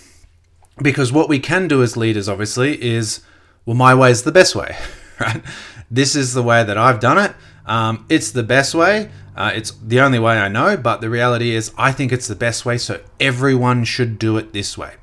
Because 0.81 1.11
what 1.11 1.29
we 1.29 1.39
can 1.39 1.67
do 1.67 1.81
as 1.83 1.97
leaders, 1.97 2.27
obviously, 2.27 2.81
is, 2.81 3.21
well, 3.65 3.75
my 3.75 3.93
way 3.93 4.11
is 4.11 4.23
the 4.23 4.31
best 4.31 4.55
way, 4.55 4.75
right? 5.19 5.41
this 5.89 6.15
is 6.15 6.33
the 6.33 6.43
way 6.43 6.63
that 6.63 6.77
I've 6.77 6.99
done 6.99 7.17
it. 7.17 7.35
Um, 7.65 8.05
it's 8.09 8.31
the 8.31 8.43
best 8.43 8.75
way. 8.75 9.09
Uh, 9.35 9.51
it's 9.55 9.71
the 9.71 9.99
only 10.01 10.19
way 10.19 10.37
I 10.37 10.47
know, 10.47 10.77
but 10.77 11.01
the 11.01 11.09
reality 11.09 11.55
is, 11.55 11.71
I 11.77 11.91
think 11.91 12.11
it's 12.11 12.27
the 12.27 12.35
best 12.35 12.65
way, 12.65 12.77
so 12.77 13.01
everyone 13.19 13.83
should 13.83 14.19
do 14.19 14.37
it 14.37 14.53
this 14.53 14.77
way. 14.77 14.95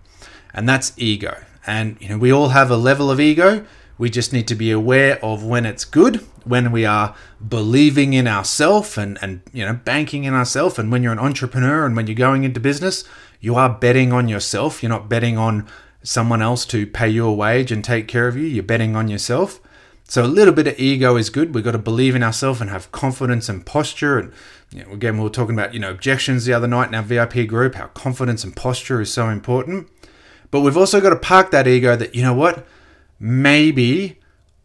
And 0.54 0.68
that's 0.68 0.92
ego. 0.96 1.42
And 1.66 1.96
you 2.00 2.08
know, 2.10 2.18
we 2.18 2.32
all 2.32 2.48
have 2.48 2.70
a 2.70 2.76
level 2.76 3.10
of 3.10 3.20
ego. 3.20 3.64
We 4.00 4.08
just 4.08 4.32
need 4.32 4.48
to 4.48 4.54
be 4.54 4.70
aware 4.70 5.22
of 5.22 5.44
when 5.44 5.66
it's 5.66 5.84
good, 5.84 6.26
when 6.44 6.72
we 6.72 6.86
are 6.86 7.14
believing 7.46 8.14
in 8.14 8.26
ourselves 8.26 8.96
and, 8.96 9.18
and 9.20 9.42
you 9.52 9.62
know 9.62 9.74
banking 9.74 10.24
in 10.24 10.32
ourselves. 10.32 10.78
And 10.78 10.90
when 10.90 11.02
you're 11.02 11.12
an 11.12 11.18
entrepreneur 11.18 11.84
and 11.84 11.94
when 11.94 12.06
you're 12.06 12.14
going 12.14 12.44
into 12.44 12.60
business, 12.60 13.04
you 13.40 13.56
are 13.56 13.68
betting 13.68 14.10
on 14.10 14.26
yourself. 14.26 14.82
You're 14.82 14.88
not 14.88 15.10
betting 15.10 15.36
on 15.36 15.68
someone 16.02 16.40
else 16.40 16.64
to 16.68 16.86
pay 16.86 17.10
you 17.10 17.26
a 17.26 17.32
wage 17.34 17.70
and 17.70 17.84
take 17.84 18.08
care 18.08 18.26
of 18.26 18.38
you. 18.38 18.44
You're 18.44 18.62
betting 18.62 18.96
on 18.96 19.08
yourself. 19.08 19.60
So 20.04 20.24
a 20.24 20.26
little 20.26 20.54
bit 20.54 20.66
of 20.66 20.78
ego 20.78 21.16
is 21.16 21.28
good. 21.28 21.54
We've 21.54 21.62
got 21.62 21.72
to 21.72 21.78
believe 21.78 22.16
in 22.16 22.22
ourselves 22.22 22.62
and 22.62 22.70
have 22.70 22.90
confidence 22.92 23.50
and 23.50 23.66
posture. 23.66 24.18
And 24.18 24.32
you 24.72 24.82
know, 24.82 24.92
again, 24.92 25.18
we 25.18 25.24
were 25.24 25.28
talking 25.28 25.54
about 25.54 25.74
you 25.74 25.80
know 25.80 25.90
objections 25.90 26.46
the 26.46 26.54
other 26.54 26.66
night 26.66 26.88
in 26.88 26.94
our 26.94 27.02
VIP 27.02 27.46
group. 27.46 27.74
How 27.74 27.88
confidence 27.88 28.44
and 28.44 28.56
posture 28.56 29.02
is 29.02 29.12
so 29.12 29.28
important. 29.28 29.90
But 30.50 30.62
we've 30.62 30.78
also 30.78 31.02
got 31.02 31.10
to 31.10 31.16
park 31.16 31.50
that 31.50 31.68
ego 31.68 31.96
that 31.96 32.14
you 32.14 32.22
know 32.22 32.32
what, 32.32 32.66
maybe 33.20 34.18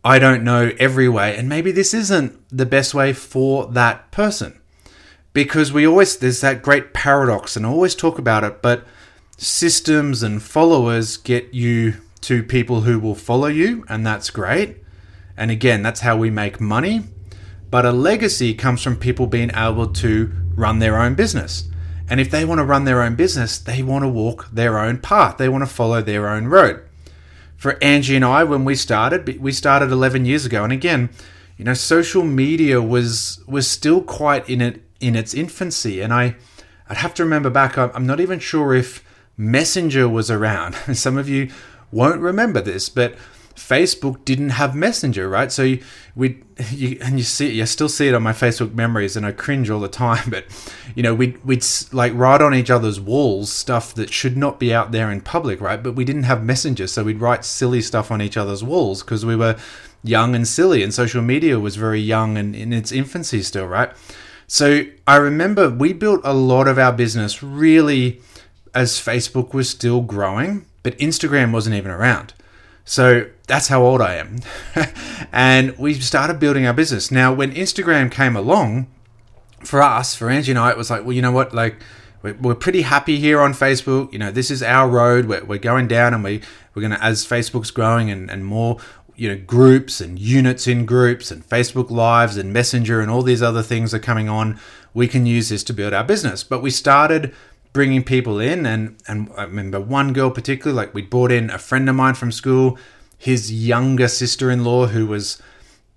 I 0.03 0.17
don't 0.17 0.43
know 0.43 0.71
every 0.79 1.07
way, 1.09 1.35
and 1.37 1.47
maybe 1.47 1.71
this 1.71 1.93
isn't 1.93 2.39
the 2.49 2.65
best 2.65 2.93
way 2.93 3.13
for 3.13 3.67
that 3.67 4.11
person. 4.11 4.59
Because 5.33 5.71
we 5.71 5.85
always 5.85 6.17
there's 6.17 6.41
that 6.41 6.63
great 6.63 6.93
paradox, 6.93 7.55
and 7.55 7.65
I 7.65 7.69
always 7.69 7.93
talk 7.93 8.17
about 8.17 8.43
it. 8.43 8.61
But 8.61 8.85
systems 9.37 10.23
and 10.23 10.41
followers 10.41 11.17
get 11.17 11.53
you 11.53 11.95
to 12.21 12.41
people 12.41 12.81
who 12.81 12.99
will 12.99 13.15
follow 13.15 13.47
you, 13.47 13.83
and 13.87 14.07
that's 14.07 14.31
great 14.31 14.77
and 15.37 15.51
again, 15.51 15.81
that's 15.81 16.01
how 16.01 16.17
we 16.17 16.29
make 16.29 16.61
money. 16.61 17.03
But 17.69 17.85
a 17.85 17.91
legacy 17.91 18.53
comes 18.53 18.81
from 18.81 18.95
people 18.95 19.27
being 19.27 19.51
able 19.55 19.87
to 19.87 20.31
run 20.55 20.79
their 20.79 20.99
own 20.99 21.15
business. 21.15 21.67
And 22.09 22.19
if 22.19 22.29
they 22.29 22.45
want 22.45 22.59
to 22.59 22.65
run 22.65 22.85
their 22.85 23.01
own 23.01 23.15
business, 23.15 23.57
they 23.57 23.81
want 23.81 24.03
to 24.03 24.09
walk 24.09 24.49
their 24.51 24.77
own 24.77 24.99
path. 24.99 25.37
They 25.37 25.49
want 25.49 25.63
to 25.63 25.73
follow 25.73 26.01
their 26.01 26.29
own 26.29 26.45
road. 26.45 26.84
For 27.57 27.81
Angie 27.83 28.15
and 28.15 28.25
I, 28.25 28.43
when 28.43 28.65
we 28.65 28.75
started, 28.75 29.39
we 29.39 29.51
started 29.51 29.91
11 29.91 30.25
years 30.25 30.45
ago. 30.45 30.63
And 30.63 30.73
again, 30.73 31.09
you 31.57 31.65
know, 31.65 31.73
social 31.73 32.23
media 32.23 32.81
was 32.81 33.41
was 33.47 33.67
still 33.67 34.01
quite 34.01 34.47
in 34.49 34.61
it 34.61 34.81
in 34.99 35.15
its 35.15 35.33
infancy. 35.33 36.01
And 36.01 36.13
I, 36.13 36.35
I'd 36.89 36.97
have 36.97 37.13
to 37.15 37.23
remember 37.23 37.49
back. 37.49 37.77
I'm 37.77 38.05
not 38.05 38.19
even 38.19 38.39
sure 38.39 38.73
if 38.73 39.03
Messenger 39.37 40.09
was 40.09 40.29
around. 40.29 40.75
Some 40.93 41.17
of 41.17 41.29
you 41.29 41.49
won't 41.91 42.21
remember 42.21 42.61
this, 42.61 42.89
but 42.89 43.15
Facebook 43.55 44.23
didn't 44.25 44.51
have 44.51 44.75
Messenger, 44.75 45.29
right? 45.29 45.51
So 45.51 45.75
we 46.15 46.43
you, 46.69 46.97
and 47.01 47.17
you 47.17 47.23
see 47.23 47.51
you 47.51 47.65
still 47.65 47.89
see 47.89 48.07
it 48.07 48.13
on 48.13 48.23
my 48.23 48.33
Facebook 48.33 48.73
memories, 48.73 49.15
and 49.15 49.25
I 49.25 49.31
cringe 49.31 49.69
all 49.69 49.79
the 49.79 49.87
time. 49.87 50.29
But 50.29 50.45
you 50.93 51.03
know, 51.03 51.15
we 51.15 51.27
we'd, 51.27 51.45
we'd 51.45 51.65
like 51.91 52.13
write 52.15 52.41
on 52.41 52.53
each 52.53 52.69
other's 52.69 52.99
walls 52.99 53.51
stuff 53.51 53.93
that 53.95 54.11
should 54.11 54.35
not 54.35 54.59
be 54.59 54.73
out 54.73 54.91
there 54.91 55.09
in 55.09 55.21
public, 55.21 55.61
right? 55.61 55.81
But 55.81 55.95
we 55.95 56.03
didn't 56.03 56.23
have 56.23 56.43
Messenger, 56.43 56.87
so 56.87 57.03
we'd 57.03 57.21
write 57.21 57.45
silly 57.45 57.81
stuff 57.81 58.11
on 58.11 58.21
each 58.21 58.37
other's 58.37 58.63
walls 58.63 59.03
because 59.03 59.25
we 59.25 59.35
were 59.35 59.55
young 60.03 60.35
and 60.35 60.47
silly, 60.47 60.83
and 60.83 60.93
social 60.93 61.21
media 61.21 61.59
was 61.59 61.75
very 61.77 62.01
young 62.01 62.37
and 62.37 62.55
in 62.55 62.73
its 62.73 62.91
infancy 62.91 63.41
still, 63.41 63.67
right? 63.67 63.91
So 64.47 64.83
I 65.07 65.15
remember 65.15 65.69
we 65.69 65.93
built 65.93 66.21
a 66.23 66.33
lot 66.33 66.67
of 66.67 66.77
our 66.77 66.91
business 66.91 67.41
really 67.41 68.21
as 68.73 68.93
Facebook 68.93 69.53
was 69.53 69.69
still 69.69 70.01
growing, 70.01 70.65
but 70.83 70.97
Instagram 70.99 71.51
wasn't 71.51 71.75
even 71.75 71.91
around. 71.91 72.33
So 72.85 73.29
that's 73.47 73.67
how 73.67 73.83
old 73.83 74.01
I 74.01 74.15
am. 74.15 74.39
and 75.31 75.77
we 75.77 75.95
started 75.95 76.39
building 76.39 76.65
our 76.65 76.73
business. 76.73 77.11
Now, 77.11 77.33
when 77.33 77.51
Instagram 77.51 78.11
came 78.11 78.35
along, 78.35 78.87
for 79.63 79.81
us, 79.81 80.15
for 80.15 80.29
Angie 80.29 80.51
and 80.51 80.59
I, 80.59 80.69
it 80.69 80.77
was 80.77 80.89
like, 80.89 81.03
well, 81.03 81.13
you 81.13 81.21
know 81.21 81.31
what? 81.31 81.53
Like, 81.53 81.77
we're, 82.21 82.55
pretty 82.55 82.81
happy 82.81 83.17
here 83.19 83.39
on 83.39 83.53
Facebook. 83.53 84.11
You 84.11 84.19
know, 84.19 84.31
this 84.31 84.49
is 84.49 84.63
our 84.63 84.87
road. 84.89 85.25
We're, 85.25 85.43
we're 85.43 85.59
going 85.59 85.87
down 85.87 86.13
and 86.13 86.23
we, 86.23 86.41
we're 86.73 86.81
going 86.81 86.91
to, 86.91 87.03
as 87.03 87.25
Facebook's 87.25 87.71
growing 87.71 88.09
and, 88.09 88.29
and 88.31 88.45
more, 88.45 88.77
you 89.15 89.29
know, 89.29 89.39
groups 89.39 90.01
and 90.01 90.17
units 90.17 90.67
in 90.67 90.85
groups 90.85 91.31
and 91.31 91.47
Facebook 91.47 91.89
Lives 91.89 92.37
and 92.37 92.51
Messenger 92.51 92.99
and 92.99 93.11
all 93.11 93.21
these 93.21 93.41
other 93.41 93.61
things 93.61 93.93
are 93.93 93.99
coming 93.99 94.27
on, 94.27 94.59
we 94.93 95.07
can 95.07 95.25
use 95.25 95.49
this 95.49 95.63
to 95.65 95.73
build 95.73 95.93
our 95.93 96.03
business. 96.03 96.43
But 96.43 96.61
we 96.61 96.71
started 96.71 97.33
bringing 97.75 98.01
people 98.01 98.39
in 98.39 98.65
and 98.65 98.95
and 99.05 99.29
I 99.35 99.43
remember 99.43 99.81
one 99.81 100.13
girl 100.13 100.31
particularly 100.31 100.77
like 100.77 100.93
we 100.93 101.01
brought 101.01 101.29
in 101.29 101.49
a 101.49 101.57
friend 101.57 101.89
of 101.89 101.95
mine 101.95 102.13
from 102.13 102.31
school 102.31 102.77
his 103.17 103.51
younger 103.51 104.07
sister-in-law 104.07 104.87
who 104.87 105.05
was 105.05 105.41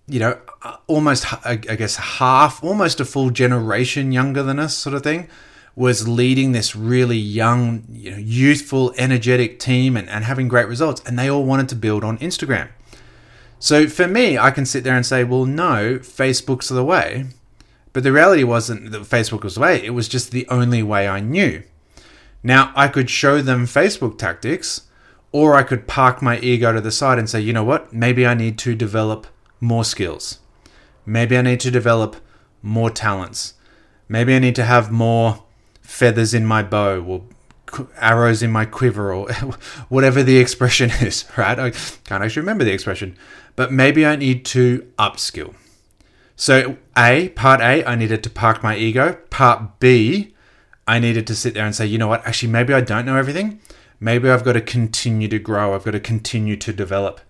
you 0.08 0.18
know 0.18 0.40
uh, 0.62 0.78
almost 0.88 1.24
I 1.46 1.54
guess 1.54 1.94
half 1.94 2.64
almost 2.64 2.98
a 2.98 3.04
full 3.04 3.30
generation 3.30 4.10
younger 4.10 4.42
than 4.42 4.58
us 4.58 4.76
sort 4.76 4.96
of 4.96 5.04
thing 5.04 5.28
was 5.76 6.08
leading 6.08 6.50
this 6.50 6.74
really 6.74 7.16
young 7.16 7.84
you 7.92 8.10
know 8.10 8.16
youthful 8.18 8.92
energetic 8.98 9.60
team 9.60 9.96
and, 9.96 10.08
and 10.08 10.24
having 10.24 10.48
great 10.48 10.66
results 10.66 11.00
and 11.06 11.16
they 11.16 11.30
all 11.30 11.44
wanted 11.44 11.68
to 11.68 11.76
build 11.76 12.02
on 12.02 12.18
Instagram. 12.18 12.70
So 13.60 13.86
for 13.86 14.08
me 14.08 14.36
I 14.36 14.50
can 14.50 14.66
sit 14.66 14.82
there 14.82 14.96
and 14.96 15.06
say 15.06 15.22
well 15.22 15.44
no 15.44 16.00
Facebook's 16.00 16.70
the 16.70 16.82
way 16.82 17.26
but 17.92 18.02
the 18.02 18.12
reality 18.12 18.44
wasn't 18.44 18.90
that 18.90 19.02
Facebook 19.02 19.42
was 19.44 19.54
the 19.54 19.60
way, 19.60 19.84
it 19.84 19.90
was 19.90 20.08
just 20.08 20.30
the 20.30 20.46
only 20.48 20.82
way 20.82 21.08
I 21.08 21.20
knew. 21.20 21.62
Now, 22.42 22.72
I 22.76 22.88
could 22.88 23.10
show 23.10 23.42
them 23.42 23.66
Facebook 23.66 24.18
tactics, 24.18 24.82
or 25.32 25.54
I 25.54 25.62
could 25.62 25.86
park 25.86 26.22
my 26.22 26.38
ego 26.38 26.72
to 26.72 26.80
the 26.80 26.90
side 26.90 27.18
and 27.18 27.28
say, 27.28 27.40
you 27.40 27.52
know 27.52 27.64
what, 27.64 27.92
maybe 27.92 28.26
I 28.26 28.34
need 28.34 28.58
to 28.58 28.74
develop 28.74 29.26
more 29.60 29.84
skills. 29.84 30.38
Maybe 31.04 31.36
I 31.36 31.42
need 31.42 31.60
to 31.60 31.70
develop 31.70 32.16
more 32.62 32.90
talents. 32.90 33.54
Maybe 34.08 34.34
I 34.34 34.38
need 34.38 34.54
to 34.56 34.64
have 34.64 34.90
more 34.90 35.44
feathers 35.82 36.34
in 36.34 36.46
my 36.46 36.62
bow 36.62 37.00
or 37.02 37.22
arrows 37.96 38.42
in 38.42 38.50
my 38.50 38.64
quiver 38.64 39.12
or 39.12 39.30
whatever 39.88 40.22
the 40.22 40.38
expression 40.38 40.90
is, 41.00 41.24
right? 41.36 41.58
I 41.58 41.70
can't 41.70 42.22
actually 42.22 42.40
remember 42.40 42.64
the 42.64 42.72
expression, 42.72 43.16
but 43.56 43.72
maybe 43.72 44.06
I 44.06 44.16
need 44.16 44.44
to 44.46 44.86
upskill. 44.98 45.54
So, 46.40 46.76
A, 46.96 47.30
part 47.30 47.60
A, 47.60 47.84
I 47.84 47.96
needed 47.96 48.22
to 48.22 48.30
park 48.30 48.62
my 48.62 48.76
ego. 48.76 49.18
Part 49.28 49.80
B, 49.80 50.36
I 50.86 51.00
needed 51.00 51.26
to 51.26 51.34
sit 51.34 51.52
there 51.52 51.66
and 51.66 51.74
say, 51.74 51.84
you 51.84 51.98
know 51.98 52.06
what, 52.06 52.24
actually, 52.24 52.52
maybe 52.52 52.72
I 52.72 52.80
don't 52.80 53.04
know 53.04 53.16
everything. 53.16 53.60
Maybe 53.98 54.30
I've 54.30 54.44
got 54.44 54.52
to 54.52 54.60
continue 54.60 55.26
to 55.26 55.40
grow. 55.40 55.74
I've 55.74 55.82
got 55.82 55.90
to 55.90 56.00
continue 56.00 56.56
to 56.56 56.72
develop. 56.72 57.20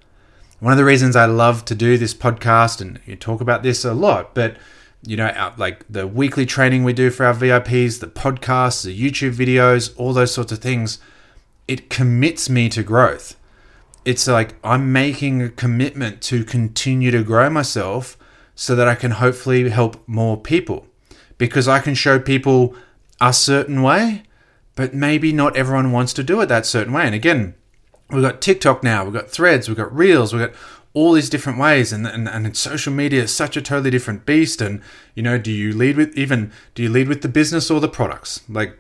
One 0.60 0.74
of 0.74 0.76
the 0.76 0.84
reasons 0.84 1.16
I 1.16 1.24
love 1.24 1.64
to 1.64 1.74
do 1.74 1.96
this 1.96 2.12
podcast, 2.12 2.82
and 2.82 3.00
you 3.06 3.16
talk 3.16 3.40
about 3.40 3.62
this 3.62 3.82
a 3.82 3.94
lot, 3.94 4.34
but 4.34 4.58
you 5.02 5.16
know, 5.16 5.54
like 5.56 5.86
the 5.88 6.06
weekly 6.06 6.44
training 6.44 6.84
we 6.84 6.92
do 6.92 7.08
for 7.08 7.24
our 7.24 7.32
VIPs, 7.32 8.00
the 8.00 8.08
podcasts, 8.08 8.84
the 8.84 8.94
YouTube 8.94 9.32
videos, 9.32 9.94
all 9.96 10.12
those 10.12 10.34
sorts 10.34 10.52
of 10.52 10.58
things, 10.58 10.98
it 11.66 11.88
commits 11.88 12.50
me 12.50 12.68
to 12.68 12.82
growth. 12.82 13.36
It's 14.04 14.28
like 14.28 14.56
I'm 14.62 14.92
making 14.92 15.40
a 15.40 15.48
commitment 15.48 16.20
to 16.24 16.44
continue 16.44 17.10
to 17.10 17.24
grow 17.24 17.48
myself 17.48 18.18
so 18.60 18.74
that 18.74 18.88
I 18.88 18.96
can 18.96 19.12
hopefully 19.12 19.68
help 19.70 20.02
more 20.08 20.36
people. 20.36 20.84
Because 21.38 21.68
I 21.68 21.78
can 21.78 21.94
show 21.94 22.18
people 22.18 22.74
a 23.20 23.32
certain 23.32 23.82
way, 23.82 24.24
but 24.74 24.92
maybe 24.92 25.32
not 25.32 25.56
everyone 25.56 25.92
wants 25.92 26.12
to 26.14 26.24
do 26.24 26.40
it 26.40 26.46
that 26.46 26.66
certain 26.66 26.92
way. 26.92 27.04
And 27.04 27.14
again, 27.14 27.54
we've 28.10 28.20
got 28.20 28.42
TikTok 28.42 28.82
now, 28.82 29.04
we've 29.04 29.12
got 29.12 29.30
threads, 29.30 29.68
we've 29.68 29.76
got 29.76 29.94
reels, 29.94 30.32
we've 30.34 30.44
got 30.44 30.56
all 30.92 31.12
these 31.12 31.30
different 31.30 31.60
ways. 31.60 31.92
And, 31.92 32.04
and 32.04 32.28
and 32.28 32.56
social 32.56 32.92
media 32.92 33.22
is 33.22 33.32
such 33.32 33.56
a 33.56 33.62
totally 33.62 33.90
different 33.90 34.26
beast. 34.26 34.60
And 34.60 34.82
you 35.14 35.22
know 35.22 35.38
do 35.38 35.52
you 35.52 35.72
lead 35.72 35.96
with 35.96 36.18
even 36.18 36.50
do 36.74 36.82
you 36.82 36.88
lead 36.88 37.06
with 37.06 37.22
the 37.22 37.28
business 37.28 37.70
or 37.70 37.78
the 37.78 37.88
products? 37.88 38.40
Like 38.48 38.76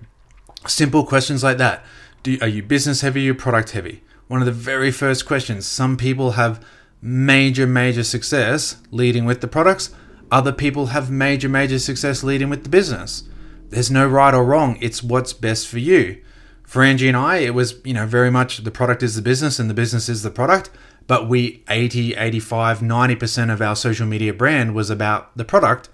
simple 0.66 1.06
questions 1.06 1.44
like 1.44 1.58
that. 1.58 1.84
Do 2.24 2.32
you, 2.32 2.38
are 2.40 2.48
you 2.48 2.64
business 2.64 3.02
heavy 3.02 3.30
or 3.30 3.34
product 3.34 3.70
heavy? 3.70 4.02
One 4.26 4.40
of 4.40 4.46
the 4.46 4.52
very 4.52 4.90
first 4.90 5.24
questions 5.24 5.68
some 5.68 5.96
people 5.96 6.32
have 6.32 6.60
major, 7.00 7.66
major 7.66 8.04
success 8.04 8.76
leading 8.90 9.24
with 9.24 9.40
the 9.40 9.48
products. 9.48 9.90
Other 10.30 10.52
people 10.52 10.86
have 10.86 11.10
major, 11.10 11.48
major 11.48 11.78
success 11.78 12.22
leading 12.22 12.50
with 12.50 12.64
the 12.64 12.68
business. 12.68 13.24
There's 13.70 13.90
no 13.90 14.06
right 14.06 14.34
or 14.34 14.44
wrong. 14.44 14.78
It's 14.80 15.02
what's 15.02 15.32
best 15.32 15.68
for 15.68 15.78
you. 15.78 16.22
For 16.64 16.82
Angie 16.82 17.08
and 17.08 17.16
I, 17.16 17.38
it 17.38 17.54
was, 17.54 17.76
you 17.84 17.94
know, 17.94 18.06
very 18.06 18.30
much 18.30 18.58
the 18.58 18.70
product 18.70 19.02
is 19.02 19.16
the 19.16 19.22
business 19.22 19.58
and 19.58 19.70
the 19.70 19.74
business 19.74 20.08
is 20.08 20.22
the 20.22 20.30
product. 20.30 20.70
But 21.06 21.28
we 21.28 21.64
80, 21.68 22.14
85, 22.14 22.80
90% 22.80 23.52
of 23.52 23.62
our 23.62 23.74
social 23.74 24.06
media 24.06 24.34
brand 24.34 24.74
was 24.74 24.90
about 24.90 25.34
the 25.36 25.44
product. 25.44 25.88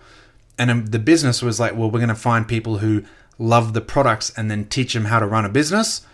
And 0.59 0.71
um, 0.71 0.87
the 0.87 0.99
business 0.99 1.43
was 1.43 1.61
like, 1.61 1.77
well, 1.77 1.91
we're 1.91 2.01
going 2.01 2.09
to 2.09 2.15
find 2.17 2.49
people 2.49 2.79
who 2.79 3.05
love 3.39 3.73
the 3.73 3.81
products 3.81 4.33
and 4.37 4.51
then 4.51 4.67
teach 4.67 4.95
them 4.95 5.07
how 5.07 5.21
to 5.21 5.27
run 5.27 5.45
a 5.45 5.49
business. 5.49 6.05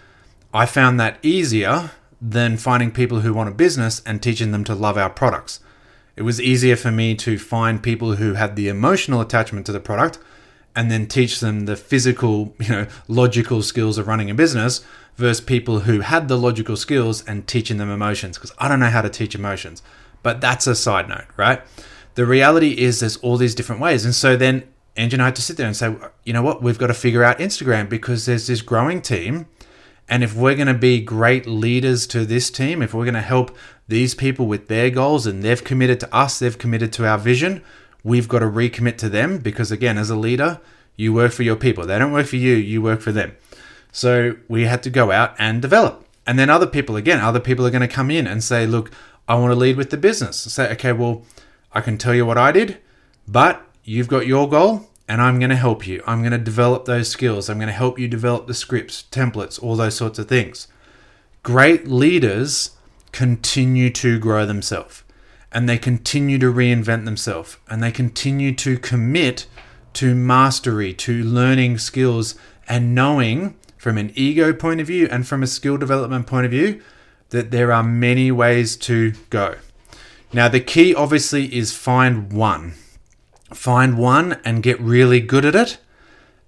I 0.52 0.66
found 0.66 1.00
that 1.00 1.18
easier 1.23 1.90
than 2.21 2.57
finding 2.57 2.91
people 2.91 3.21
who 3.21 3.33
want 3.33 3.49
a 3.49 3.53
business 3.53 4.03
and 4.05 4.23
teaching 4.23 4.53
them 4.53 4.65
to 4.65 4.75
love 4.75 4.99
our 4.99 5.11
products. 5.11 5.61
It 6.17 6.23
was 6.23 6.41
easier 6.41 6.77
for 6.77 6.91
me 6.91 7.15
to 7.17 7.39
find 7.39 7.83
people 7.83 8.17
who 8.17 8.35
had 8.35 8.57
the 8.57 8.69
emotional 8.69 9.21
attachment 9.21 9.65
to 9.67 9.73
the 9.73 9.81
product 9.81 10.19
and 10.77 10.91
then 10.91 11.07
teach 11.07 11.41
them 11.41 11.67
the 11.67 11.77
physical, 11.77 12.55
you 12.61 12.69
know, 12.69 12.87
logical 13.09 13.62
skills 13.62 13.99
of 13.99 14.07
running 14.07 14.31
a 14.31 14.35
business 14.35 14.85
versus 15.17 15.41
people 15.41 15.81
who 15.81 16.00
had 16.00 16.29
the 16.29 16.39
logical 16.39 16.77
skills 16.77 17.25
and 17.27 17.47
teaching 17.47 17.79
them 17.79 17.91
emotions 17.91 18.37
because 18.37 18.53
I 18.59 18.69
don't 18.69 18.81
know 18.81 18.91
how 18.91 19.03
to 19.03 19.11
teach 19.11 19.35
emotions. 19.35 19.83
But 20.23 20.41
that's 20.41 20.67
a 20.67 20.75
side 20.75 21.09
note, 21.09 21.27
right? 21.37 21.62
The 22.15 22.27
reality 22.27 22.73
is 22.79 23.00
there's 23.00 23.17
all 23.19 23.37
these 23.37 23.55
different 23.55 23.81
ways. 23.81 24.05
And 24.05 24.15
so 24.15 24.37
then 24.37 24.65
Angie 24.97 25.15
and 25.15 25.23
I 25.23 25.27
had 25.27 25.37
to 25.37 25.43
sit 25.43 25.57
there 25.57 25.67
and 25.67 25.77
say, 25.77 25.95
you 26.25 26.33
know 26.33 26.43
what, 26.43 26.62
we've 26.62 26.79
got 26.79 26.89
to 26.89 26.95
figure 26.95 27.25
out 27.25 27.39
Instagram 27.39 27.89
because 27.89 28.27
there's 28.27 28.47
this 28.47 28.61
growing 28.61 29.00
team 29.00 29.47
and 30.11 30.25
if 30.25 30.35
we're 30.35 30.57
going 30.57 30.67
to 30.67 30.75
be 30.75 31.00
great 31.00 31.47
leaders 31.47 32.05
to 32.09 32.26
this 32.26 32.50
team, 32.50 32.83
if 32.83 32.93
we're 32.93 33.05
going 33.05 33.14
to 33.14 33.21
help 33.21 33.57
these 33.87 34.12
people 34.12 34.47
with 34.47 34.67
their 34.67 34.90
goals 34.90 35.25
and 35.25 35.43
they've 35.43 35.62
committed 35.62 36.00
to 36.00 36.14
us, 36.14 36.40
they've 36.40 36.59
committed 36.59 36.93
to 36.95 37.07
our 37.07 37.17
vision, 37.17 37.62
we've 38.02 38.29
got 38.29 38.40
to 38.40 38.47
recommit 38.47 38.99
to 38.99 39.09
them 39.09 39.38
because, 39.38 39.71
again, 39.71 39.97
as 39.97 40.11
a 40.11 40.17
leader, 40.17 40.61
you 40.97 41.12
work 41.12 41.31
for 41.31 41.45
your 41.45 41.55
people. 41.55 41.87
They 41.87 41.97
don't 41.97 42.12
work 42.12 42.26
for 42.26 42.37
you, 42.37 42.57
you 42.57 42.83
work 42.83 43.00
for 43.00 43.12
them. 43.12 43.37
So 43.93 44.37
we 44.49 44.64
had 44.64 44.83
to 44.83 44.90
go 44.90 45.12
out 45.12 45.37
and 45.38 45.62
develop. 45.62 46.05
And 46.26 46.37
then 46.38 46.50
other 46.50 46.67
people, 46.67 46.97
again, 46.97 47.21
other 47.21 47.40
people 47.40 47.64
are 47.64 47.71
going 47.71 47.81
to 47.81 47.88
come 47.88 48.11
in 48.11 48.26
and 48.26 48.43
say, 48.43 48.67
look, 48.67 48.90
I 49.29 49.37
want 49.37 49.52
to 49.52 49.59
lead 49.59 49.76
with 49.76 49.90
the 49.90 49.97
business. 49.97 50.37
Say, 50.37 50.73
okay, 50.73 50.93
well, 50.93 51.23
I 51.73 51.81
can 51.81 51.99
tell 51.99 52.14
you 52.17 52.26
what 52.26 52.37
I 52.37 52.50
did, 52.50 52.79
but 53.29 53.64
you've 53.85 54.09
got 54.09 54.26
your 54.26 54.49
goal 54.49 54.89
and 55.11 55.21
I'm 55.21 55.40
going 55.40 55.50
to 55.50 55.57
help 55.57 55.88
you. 55.88 56.05
I'm 56.07 56.21
going 56.21 56.31
to 56.31 56.38
develop 56.38 56.85
those 56.85 57.09
skills. 57.09 57.50
I'm 57.50 57.59
going 57.59 57.67
to 57.67 57.73
help 57.73 57.99
you 57.99 58.07
develop 58.07 58.47
the 58.47 58.55
scripts, 58.55 59.02
templates, 59.11 59.61
all 59.61 59.75
those 59.75 59.97
sorts 59.97 60.21
of 60.21 60.29
things. 60.29 60.69
Great 61.43 61.88
leaders 61.88 62.76
continue 63.11 63.90
to 63.90 64.21
grow 64.21 64.47
themselves 64.47 65.02
and 65.50 65.69
they 65.69 65.79
continue 65.79 66.38
to 66.38 66.52
reinvent 66.52 67.07
themselves 67.07 67.57
and 67.69 67.83
they 67.83 67.90
continue 67.90 68.55
to 68.55 68.79
commit 68.79 69.47
to 69.95 70.14
mastery, 70.14 70.95
to 70.95 71.25
learning 71.25 71.79
skills 71.79 72.37
and 72.69 72.95
knowing 72.95 73.57
from 73.76 73.99
an 73.99 74.12
ego 74.14 74.52
point 74.52 74.81
of 74.81 74.87
view 74.87 75.09
and 75.11 75.26
from 75.26 75.43
a 75.43 75.49
skill 75.49 75.76
development 75.76 76.29
point 76.29 76.45
of 76.45 76.52
view 76.52 76.81
that 77.31 77.50
there 77.50 77.73
are 77.73 77.83
many 77.83 78.31
ways 78.31 78.76
to 78.76 79.12
go. 79.29 79.57
Now, 80.33 80.47
the 80.47 80.61
key 80.61 80.95
obviously 80.95 81.52
is 81.52 81.76
find 81.76 82.33
one 82.33 82.75
find 83.52 83.99
one 83.99 84.40
and 84.45 84.62
get 84.62 84.80
really 84.80 85.21
good 85.21 85.45
at 85.45 85.54
it 85.54 85.78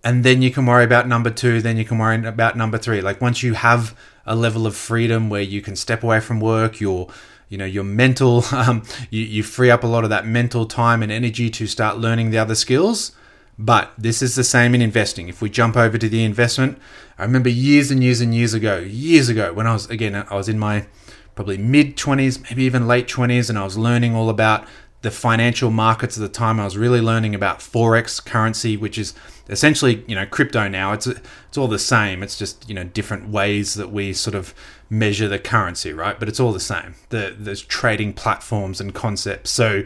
and 0.04 0.24
then 0.24 0.42
you 0.42 0.50
can 0.50 0.66
worry 0.66 0.84
about 0.84 1.06
number 1.06 1.30
two 1.30 1.60
then 1.60 1.76
you 1.76 1.84
can 1.84 1.98
worry 1.98 2.24
about 2.26 2.56
number 2.56 2.78
three. 2.78 3.00
Like 3.00 3.20
once 3.20 3.42
you 3.42 3.54
have 3.54 3.96
a 4.26 4.34
level 4.34 4.66
of 4.66 4.76
freedom 4.76 5.28
where 5.30 5.42
you 5.42 5.60
can 5.60 5.76
step 5.76 6.02
away 6.02 6.20
from 6.20 6.40
work 6.40 6.80
your 6.80 7.08
you 7.48 7.58
know 7.58 7.64
your 7.64 7.84
mental 7.84 8.44
um, 8.52 8.82
you, 9.10 9.22
you 9.22 9.42
free 9.42 9.70
up 9.70 9.84
a 9.84 9.86
lot 9.86 10.04
of 10.04 10.10
that 10.10 10.26
mental 10.26 10.66
time 10.66 11.02
and 11.02 11.12
energy 11.12 11.50
to 11.50 11.66
start 11.66 11.98
learning 11.98 12.30
the 12.30 12.38
other 12.38 12.54
skills. 12.54 13.12
But 13.58 13.92
this 13.98 14.22
is 14.22 14.34
the 14.34 14.44
same 14.44 14.74
in 14.74 14.80
investing. 14.80 15.28
If 15.28 15.42
we 15.42 15.50
jump 15.50 15.76
over 15.76 15.98
to 15.98 16.08
the 16.08 16.24
investment 16.24 16.78
i 17.18 17.24
remember 17.24 17.48
years 17.48 17.90
and 17.90 18.02
years 18.02 18.20
and 18.20 18.34
years 18.34 18.54
ago 18.54 18.78
years 18.78 19.28
ago 19.28 19.52
when 19.52 19.66
i 19.66 19.72
was 19.72 19.88
again 19.90 20.14
i 20.14 20.34
was 20.34 20.48
in 20.48 20.58
my 20.58 20.86
probably 21.34 21.56
mid 21.56 21.96
20s 21.96 22.42
maybe 22.44 22.64
even 22.64 22.86
late 22.86 23.06
20s 23.06 23.48
and 23.48 23.58
i 23.58 23.64
was 23.64 23.78
learning 23.78 24.14
all 24.14 24.28
about 24.28 24.66
the 25.02 25.10
financial 25.10 25.70
markets 25.70 26.16
at 26.16 26.22
the 26.22 26.28
time. 26.28 26.58
I 26.58 26.64
was 26.64 26.76
really 26.76 27.00
learning 27.00 27.34
about 27.34 27.58
forex 27.58 28.24
currency, 28.24 28.76
which 28.76 28.96
is 28.96 29.14
essentially 29.48 30.04
you 30.06 30.14
know 30.14 30.24
crypto 30.24 30.68
now. 30.68 30.92
It's 30.92 31.06
it's 31.06 31.58
all 31.58 31.68
the 31.68 31.78
same. 31.78 32.22
It's 32.22 32.38
just 32.38 32.68
you 32.68 32.74
know 32.74 32.84
different 32.84 33.28
ways 33.28 33.74
that 33.74 33.92
we 33.92 34.12
sort 34.12 34.34
of 34.34 34.54
measure 34.88 35.28
the 35.28 35.38
currency, 35.38 35.92
right? 35.92 36.18
But 36.18 36.28
it's 36.28 36.40
all 36.40 36.52
the 36.52 36.60
same. 36.60 36.94
The 37.10 37.34
there's 37.36 37.62
trading 37.62 38.14
platforms 38.14 38.80
and 38.80 38.94
concepts. 38.94 39.50
So 39.50 39.82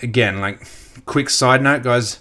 again, 0.00 0.40
like 0.40 0.66
quick 1.04 1.28
side 1.30 1.62
note, 1.62 1.82
guys, 1.82 2.20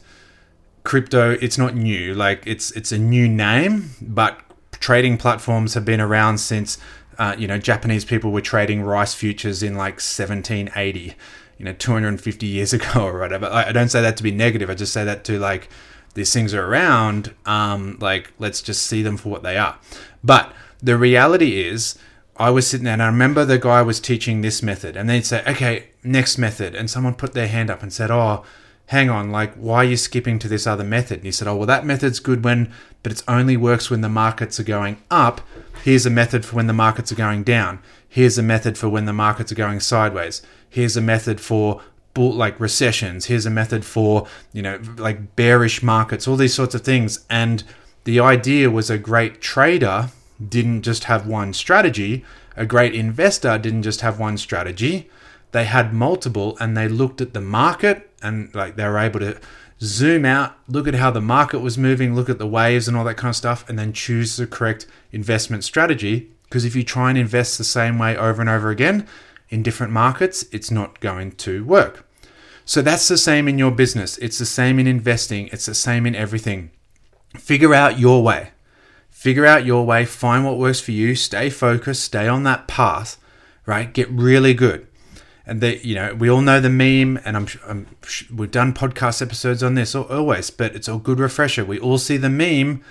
crypto 0.84 1.32
it's 1.41 1.58
not 1.58 1.75
new. 1.75 2.13
Like 2.13 2.44
it's 2.46 2.72
it's 2.72 2.91
a 2.91 2.98
new 2.98 3.27
name, 3.30 3.91
but 4.01 4.39
trading 4.74 5.18
platforms 5.18 5.74
have 5.74 5.86
been 5.86 6.01
around 6.01 6.38
since. 6.39 6.77
Uh, 7.20 7.36
you 7.38 7.46
know, 7.46 7.60
Japanese 7.60 8.03
people 8.03 8.32
were 8.32 8.41
trading 8.41 8.82
rice 8.82 9.13
futures 9.13 9.62
in 9.62 9.75
like 9.75 9.96
1780 9.96 11.13
you 11.62 11.65
know 11.65 11.74
250 11.74 12.48
years 12.48 12.74
ago 12.77 13.06
or 13.06 13.20
whatever. 13.20 13.46
I 13.46 13.72
don't 13.72 13.89
say 13.89 14.01
that 14.01 14.18
to 14.18 14.24
be 14.24 14.32
negative. 14.32 14.70
I 14.70 14.74
just 14.74 14.91
say 14.91 15.06
that 15.06 15.24
to 15.25 15.38
like 15.38 15.70
these 16.15 16.34
things 16.34 16.53
are 16.53 16.65
around. 16.65 17.34
Um, 17.46 17.98
like 18.01 18.34
let's 18.39 18.62
just 18.62 18.86
see 18.88 19.03
them 19.03 19.15
for 19.15 19.30
what 19.30 19.44
they 19.44 19.58
are. 19.58 19.77
But 20.24 20.51
the 20.82 20.98
reality 20.98 21.62
is, 21.62 21.98
I 22.36 22.50
was 22.50 22.65
sitting 22.65 22.86
there 22.86 22.94
and 22.94 23.03
I 23.03 23.08
remember 23.08 23.46
the 23.46 23.60
guy 23.60 23.84
was 23.84 24.00
teaching 24.00 24.41
this 24.41 24.63
method, 24.63 24.98
and 24.98 25.08
they'd 25.08 25.25
say, 25.25 25.44
"Okay, 25.48 25.89
next 26.03 26.39
method," 26.39 26.74
and 26.74 26.89
someone 26.89 27.13
put 27.13 27.34
their 27.34 27.48
hand 27.48 27.70
up 27.70 27.84
and 27.84 27.94
said, 27.94 28.10
"Oh." 28.10 28.44
hang 28.88 29.10
on, 29.10 29.32
like, 29.32 29.53
why 29.53 29.77
are 29.77 29.86
you 29.86 29.96
skipping 29.96 30.38
to 30.38 30.50
this 30.50 30.68
other 30.68 30.84
method? 30.84 31.20
And 31.20 31.25
he 31.25 31.32
said, 31.32 31.48
oh, 31.48 31.56
well, 31.56 31.65
that 31.65 31.86
method's 31.86 32.20
good 32.20 32.44
when, 32.44 32.74
but 33.03 33.13
it 33.13 33.24
only 33.25 33.56
works 33.56 33.89
when 33.89 34.01
the 34.01 34.10
markets 34.10 34.60
are 34.60 34.65
going 34.65 34.98
up. 35.10 35.39
Here's 35.86 36.06
a 36.06 36.10
method 36.10 36.44
for 36.44 36.58
when 36.58 36.68
the 36.68 36.74
markets 36.74 37.10
are 37.10 37.15
going 37.15 37.44
down. 37.44 37.80
Here's 38.12 38.38
a 38.38 38.44
method 38.44 38.77
for 38.77 38.89
when 38.89 39.06
the 39.06 39.13
markets 39.13 39.53
are 39.53 39.56
going 39.56 39.80
sideways. 39.80 40.41
Here's 40.70 40.98
a 40.98 41.01
method 41.01 41.39
for 41.39 41.82
bull, 42.13 42.34
like 42.34 42.60
recessions. 42.60 43.27
Here's 43.27 43.46
a 43.46 43.50
method 43.50 43.86
for, 43.86 44.27
you 44.51 44.62
know, 44.62 44.82
like 44.98 45.38
bearish 45.38 45.82
markets, 45.82 46.27
all 46.27 46.36
these 46.36 46.53
sorts 46.53 46.75
of 46.75 46.82
things. 46.82 47.25
And 47.30 47.63
the 48.03 48.20
idea 48.20 48.70
was 48.70 48.89
a 48.89 48.98
great 48.98 49.39
trader 49.39 50.10
didn't 50.46 50.82
just 50.82 51.06
have 51.06 51.25
one 51.25 51.53
strategy, 51.53 52.25
a 52.58 52.65
great 52.65 52.94
investor 52.94 53.58
didn't 53.58 53.84
just 53.84 54.01
have 54.01 54.20
one 54.20 54.38
strategy. 54.38 55.10
They 55.53 55.63
had 55.63 55.94
multiple 55.94 56.58
and 56.60 56.75
they 56.75 56.89
looked 56.89 57.22
at 57.22 57.34
the 57.34 57.39
market 57.39 58.10
and 58.22 58.53
like 58.53 58.75
they 58.75 58.89
were 58.89 58.98
able 58.98 59.22
to 59.22 59.39
zoom 59.80 60.25
out, 60.25 60.58
look 60.68 60.86
at 60.86 60.96
how 60.96 61.12
the 61.12 61.22
market 61.22 61.60
was 61.60 61.77
moving, 61.77 62.13
look 62.13 62.30
at 62.30 62.39
the 62.39 62.48
waves 62.48 62.89
and 62.89 62.98
all 62.98 63.06
that 63.06 63.15
kind 63.15 63.30
of 63.30 63.38
stuff, 63.38 63.70
and 63.70 63.80
then 63.80 63.94
choose 63.94 64.36
the 64.36 64.48
correct 64.48 64.86
investment 65.13 65.63
strategy. 65.63 66.30
Because 66.51 66.65
if 66.65 66.75
you 66.75 66.84
try 66.84 67.08
and 67.08 67.17
invest 67.17 67.58
the 67.58 67.63
same 67.63 67.98
way 67.98 68.17
over 68.17 68.41
and 68.41 68.50
over 68.50 68.72
again 68.72 69.08
in 69.48 69.63
different 69.63 69.93
markets, 69.93 70.43
it's 70.51 70.70
not 70.70 71.00
going 71.00 71.31
to 71.31 71.63
work. 71.63 72.05
So 72.65 72.81
that's 72.81 73.08
the 73.08 73.17
same 73.17 73.48
in 73.48 73.58
your 73.58 73.72
business. 73.72 74.17
It's 74.17 74.38
the 74.38 74.46
same 74.46 74.77
in 74.77 74.86
investing. 74.86 75.48
It's 75.53 75.67
the 75.67 75.74
same 75.74 76.05
in 76.05 76.13
everything. 76.13 76.72
Figure 77.38 77.74
out 77.74 77.98
your 77.98 78.22
way. 78.22 78.50
Figure 79.10 79.46
out 79.46 79.65
your 79.65 79.86
way, 79.86 80.03
find 80.03 80.43
what 80.43 80.58
works 80.58 80.81
for 80.81 80.91
you, 80.91 81.15
stay 81.15 81.50
focused, 81.50 82.03
stay 82.03 82.27
on 82.27 82.43
that 82.43 82.67
path, 82.67 83.17
right? 83.65 83.93
Get 83.93 84.10
really 84.10 84.53
good. 84.53 84.88
And 85.46 85.62
that 85.62 85.86
you 85.86 85.96
know, 85.96 86.13
we 86.13 86.29
all 86.29 86.41
know 86.41 86.60
the 86.60 86.70
meme, 86.70 87.17
and 87.24 87.38
I'm, 87.38 87.48
I'm 87.65 87.88
we've 88.36 88.51
done 88.51 88.74
podcast 88.74 89.22
episodes 89.22 89.63
on 89.63 89.75
this 89.75 89.96
always, 89.96 90.50
but 90.50 90.75
it's 90.75 90.89
a 90.89 90.98
good 90.98 91.20
refresher. 91.20 91.63
We 91.63 91.79
all 91.79 91.98
see 91.98 92.17
the 92.17 92.29
meme. 92.29 92.84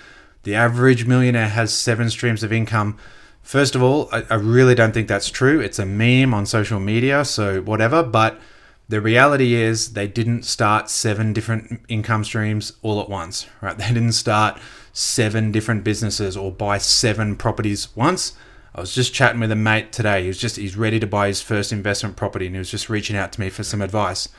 The 0.43 0.55
average 0.55 1.05
millionaire 1.05 1.49
has 1.49 1.73
seven 1.73 2.09
streams 2.09 2.41
of 2.41 2.51
income. 2.51 2.97
First 3.41 3.75
of 3.75 3.83
all, 3.83 4.07
I, 4.11 4.23
I 4.29 4.35
really 4.35 4.75
don't 4.75 4.93
think 4.93 5.07
that's 5.07 5.29
true. 5.29 5.59
It's 5.59 5.79
a 5.79 5.85
meme 5.85 6.33
on 6.33 6.45
social 6.45 6.79
media, 6.79 7.25
so 7.25 7.61
whatever. 7.61 8.03
But 8.03 8.39
the 8.87 9.01
reality 9.01 9.53
is, 9.55 9.93
they 9.93 10.07
didn't 10.07 10.43
start 10.43 10.89
seven 10.89 11.33
different 11.33 11.81
income 11.87 12.23
streams 12.23 12.73
all 12.81 13.01
at 13.01 13.09
once, 13.09 13.47
right? 13.61 13.77
They 13.77 13.87
didn't 13.87 14.13
start 14.13 14.59
seven 14.93 15.51
different 15.51 15.83
businesses 15.83 16.35
or 16.35 16.51
buy 16.51 16.77
seven 16.77 17.35
properties 17.35 17.95
once. 17.95 18.33
I 18.73 18.81
was 18.81 18.93
just 18.93 19.13
chatting 19.13 19.41
with 19.41 19.51
a 19.51 19.55
mate 19.55 19.91
today. 19.91 20.21
He 20.21 20.27
was 20.27 20.37
just 20.37 20.55
he's 20.55 20.77
ready 20.77 20.99
to 20.99 21.07
buy 21.07 21.27
his 21.27 21.41
first 21.41 21.73
investment 21.73 22.15
property, 22.15 22.45
and 22.45 22.55
he 22.55 22.59
was 22.59 22.71
just 22.71 22.89
reaching 22.89 23.17
out 23.17 23.31
to 23.33 23.41
me 23.41 23.49
for 23.49 23.63
some 23.63 23.81
advice. 23.81 24.29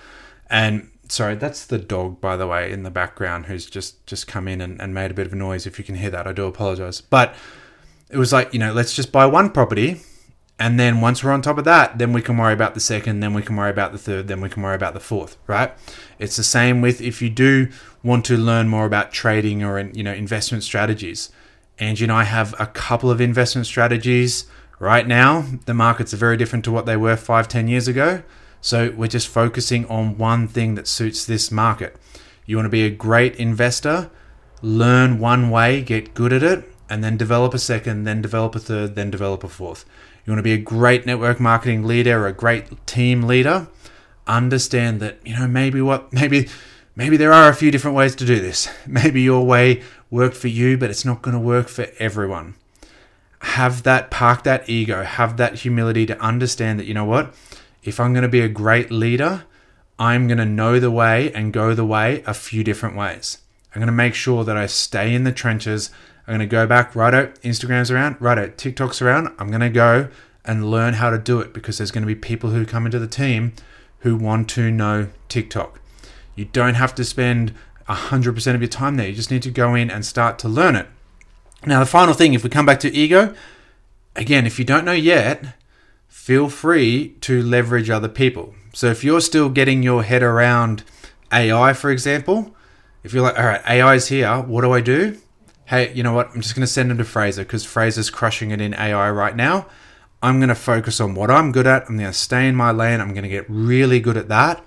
And 0.49 0.91
sorry, 1.09 1.35
that's 1.35 1.67
the 1.67 1.79
dog, 1.79 2.21
by 2.21 2.37
the 2.37 2.47
way, 2.47 2.73
in 2.73 2.83
the 2.83 2.91
background, 2.91 3.47
who's 3.47 3.67
just 3.67 4.07
just 4.07 4.27
come 4.27 4.49
in 4.49 4.61
and, 4.61 4.81
and 4.81 4.95
made 4.95 5.11
a 5.11 5.15
bit 5.15 5.27
of 5.27 5.33
a 5.33 5.37
noise. 5.37 5.67
If 5.67 5.79
you 5.79 5.85
can 5.85 5.97
hear 5.97 6.11
that, 6.11 6.27
I 6.27 6.33
do 6.33 6.47
apologize. 6.47 7.01
But 7.01 7.35
it 8.13 8.19
was 8.19 8.33
like 8.33 8.53
you 8.53 8.61
know, 8.61 8.73
let's 8.73 8.95
just 8.95 9.11
buy 9.11 9.27
one 9.27 9.51
property 9.51 10.01
and 10.63 10.79
then 10.79 11.01
once 11.01 11.25
we're 11.25 11.33
on 11.33 11.43
top 11.43 11.59
of 11.59 11.65
that, 11.65 11.99
then 11.99 12.13
we 12.13 12.23
can 12.23 12.37
worry 12.39 12.53
about 12.53 12.75
the 12.75 12.81
second, 12.81 13.19
then 13.19 13.35
we 13.35 13.43
can 13.43 13.57
worry 13.57 13.71
about 13.71 13.91
the 13.91 13.99
third, 13.99 14.29
then 14.29 14.41
we 14.41 14.49
can 14.49 14.63
worry 14.63 14.77
about 14.77 14.95
the 14.95 15.01
fourth, 15.01 15.37
right? 15.49 15.73
It's 16.21 16.37
the 16.37 16.45
same 16.45 16.81
with 16.81 17.01
if 17.01 17.21
you 17.21 17.31
do 17.31 17.69
want 18.05 18.25
to 18.27 18.37
learn 18.37 18.69
more 18.69 18.87
about 18.87 19.11
trading 19.11 19.65
or 19.65 19.81
you 19.81 20.05
know 20.05 20.13
investment 20.13 20.63
strategies. 20.63 21.31
Angie 21.81 22.05
and 22.05 22.13
I 22.13 22.23
have 22.23 22.55
a 22.61 22.67
couple 22.67 23.11
of 23.11 23.21
investment 23.21 23.67
strategies 23.67 24.47
right 24.79 25.05
now. 25.05 25.47
The 25.67 25.75
markets 25.75 26.15
are 26.15 26.19
very 26.19 26.37
different 26.37 26.65
to 26.67 26.71
what 26.71 26.87
they 26.87 26.97
were 26.97 27.17
five, 27.17 27.49
ten 27.49 27.67
years 27.67 27.89
ago. 27.89 28.23
So 28.61 28.95
we're 28.97 29.09
just 29.09 29.27
focusing 29.27 29.85
on 29.87 30.17
one 30.17 30.47
thing 30.47 30.77
that 30.77 30.87
suits 30.87 31.25
this 31.25 31.51
market. 31.51 31.97
You 32.47 32.55
want 32.55 32.67
to 32.67 32.71
be 32.71 32.85
a 32.85 32.91
great 32.91 33.35
investor, 33.35 34.11
learn 34.63 35.19
one 35.19 35.51
way, 35.51 35.83
get 35.83 36.15
good 36.15 36.33
at 36.33 36.45
it, 36.45 36.72
and 36.93 37.03
then 37.03 37.17
develop 37.17 37.55
a 37.55 37.59
second, 37.59 38.05
then 38.05 38.21
develop 38.23 38.55
a 38.55 38.59
third, 38.61 38.95
then 38.95 39.11
develop 39.11 39.43
a 39.43 39.49
fourth 39.49 39.85
you 40.25 40.31
want 40.31 40.39
to 40.39 40.45
be 40.45 40.53
a 40.53 40.59
great 40.59 41.05
network 41.05 41.41
marketing 41.41 41.85
leader 41.85 42.23
or 42.23 42.29
a 42.29 42.33
great 42.33 42.87
team 42.87 43.23
leader, 43.23 43.67
understand 44.27 45.01
that, 45.01 45.19
you 45.27 45.37
know, 45.37 45.49
maybe 45.49 45.81
what, 45.81 46.13
maybe, 46.13 46.49
maybe 46.95 47.17
there 47.17 47.33
are 47.33 47.49
a 47.49 47.55
few 47.55 47.71
different 47.71 47.97
ways 47.97 48.15
to 48.17 48.25
do 48.25 48.39
this. 48.39 48.69
Maybe 48.87 49.23
your 49.23 49.45
way 49.45 49.83
worked 50.11 50.37
for 50.37 50.49
you, 50.49 50.79
but 50.79 50.91
it's 50.91 51.05
not 51.05 51.23
going 51.23 51.35
to 51.35 51.41
work 51.41 51.69
for 51.69 51.87
everyone. 51.99 52.55
Have 53.41 53.83
that, 53.83 54.11
park 54.11 54.45
that 54.45 54.69
ego, 54.69 55.03
have 55.03 55.37
that 55.39 55.57
humility 55.57 56.07
to 56.07 56.21
understand 56.21 56.79
that, 56.79 56.87
you 56.87 56.95
know 56.95 57.05
what, 57.05 57.35
if 57.83 57.99
I'm 57.99 58.13
going 58.13 58.23
to 58.23 58.29
be 58.29 58.41
a 58.41 58.49
great 58.49 58.93
leader, 58.93 59.45
I'm 59.99 60.29
going 60.29 60.39
to 60.39 60.45
know 60.45 60.79
the 60.79 60.91
way 60.91 61.33
and 61.33 61.53
go 61.53 61.75
the 61.75 61.85
way 61.85 62.23
a 62.27 62.35
few 62.35 62.63
different 62.63 62.97
ways. 62.97 63.39
I'm 63.75 63.81
going 63.81 63.87
to 63.87 63.93
make 63.93 64.15
sure 64.15 64.45
that 64.45 64.57
I 64.57 64.67
stay 64.67 65.13
in 65.13 65.25
the 65.25 65.33
trenches 65.33 65.91
I'm 66.27 66.33
going 66.33 66.41
to 66.41 66.47
go 66.47 66.67
back, 66.67 66.95
righto, 66.95 67.27
Instagram's 67.43 67.91
around, 67.91 68.17
righto, 68.21 68.49
TikTok's 68.49 69.03
around. 69.03 69.35
I'm 69.39 69.49
going 69.49 69.61
to 69.61 69.69
go 69.69 70.09
and 70.45 70.71
learn 70.71 70.95
how 70.95 71.11
to 71.11 71.19
do 71.19 71.41
it 71.41 71.53
because 71.53 71.79
there's 71.79 71.91
going 71.91 72.03
to 72.03 72.07
be 72.07 72.15
people 72.15 72.51
who 72.51 72.65
come 72.65 72.87
into 72.87 72.99
the 72.99 73.09
team 73.09 73.53
who 74.01 74.17
want 74.17 74.49
to 74.51 74.71
know 74.71 75.09
TikTok. 75.29 75.81
You 76.35 76.47
don't 76.47 76.75
have 76.75 76.95
to 76.97 77.05
spend 77.05 77.55
100% 77.89 78.55
of 78.55 78.61
your 78.61 78.69
time 78.69 78.97
there. 78.97 79.09
You 79.09 79.15
just 79.15 79.31
need 79.31 79.43
to 79.43 79.51
go 79.51 79.75
in 79.75 79.91
and 79.91 80.05
start 80.05 80.39
to 80.41 80.49
learn 80.49 80.77
it. 80.77 80.89
Now, 81.67 81.81
the 81.81 81.87
final 81.87 82.15
thing, 82.15 82.35
if 82.35 82.43
we 82.43 82.51
come 82.51 82.67
back 82.67 82.81
to 82.81 82.93
ego, 82.93 83.35
again, 84.17 84.47
if 84.47 84.59
you 84.59 84.65
don't 84.65 84.85
know 84.85 84.93
yet, 84.93 85.57
feel 86.09 86.49
free 86.49 87.17
to 87.21 87.43
leverage 87.43 87.91
other 87.91 88.09
people. 88.09 88.55
So 88.73 88.89
if 88.89 89.05
you're 89.05 89.21
still 89.21 89.49
getting 89.49 89.83
your 89.83 90.03
head 90.03 90.23
around 90.23 90.83
AI, 91.33 91.73
for 91.73 91.91
example, 91.91 92.55
if 93.05 93.13
you're 93.13 93.23
like, 93.23 93.39
all 93.39 93.45
right, 93.45 93.63
AI 93.69 93.95
is 93.95 94.09
here, 94.09 94.41
what 94.41 94.63
do 94.63 94.73
I 94.73 94.81
do? 94.81 95.19
Hey, 95.67 95.93
you 95.95 96.03
know 96.03 96.13
what? 96.13 96.31
I'm 96.35 96.41
just 96.41 96.55
going 96.55 96.67
to 96.67 96.73
send 96.73 96.91
him 96.91 96.99
to 96.99 97.05
Fraser 97.05 97.45
because 97.45 97.65
Fraser's 97.65 98.11
crushing 98.11 98.51
it 98.51 98.61
in 98.61 98.75
AI 98.75 99.11
right 99.11 99.37
now. 99.37 99.67
I'm 100.23 100.39
going 100.39 100.49
to 100.49 100.55
focus 100.55 101.01
on 101.01 101.15
what 101.15 101.31
I'm 101.31 101.51
good 101.51 101.67
at. 101.67 101.89
I'm 101.89 101.99
going 101.99 102.11
to 102.11 102.17
stay 102.17 102.47
in 102.47 102.55
my 102.55 102.71
lane. 102.71 103.01
I'm 103.01 103.13
going 103.13 103.25
to 103.25 103.29
get 103.29 103.45
really 103.49 103.99
good 103.99 104.17
at 104.17 104.29
that. 104.29 104.65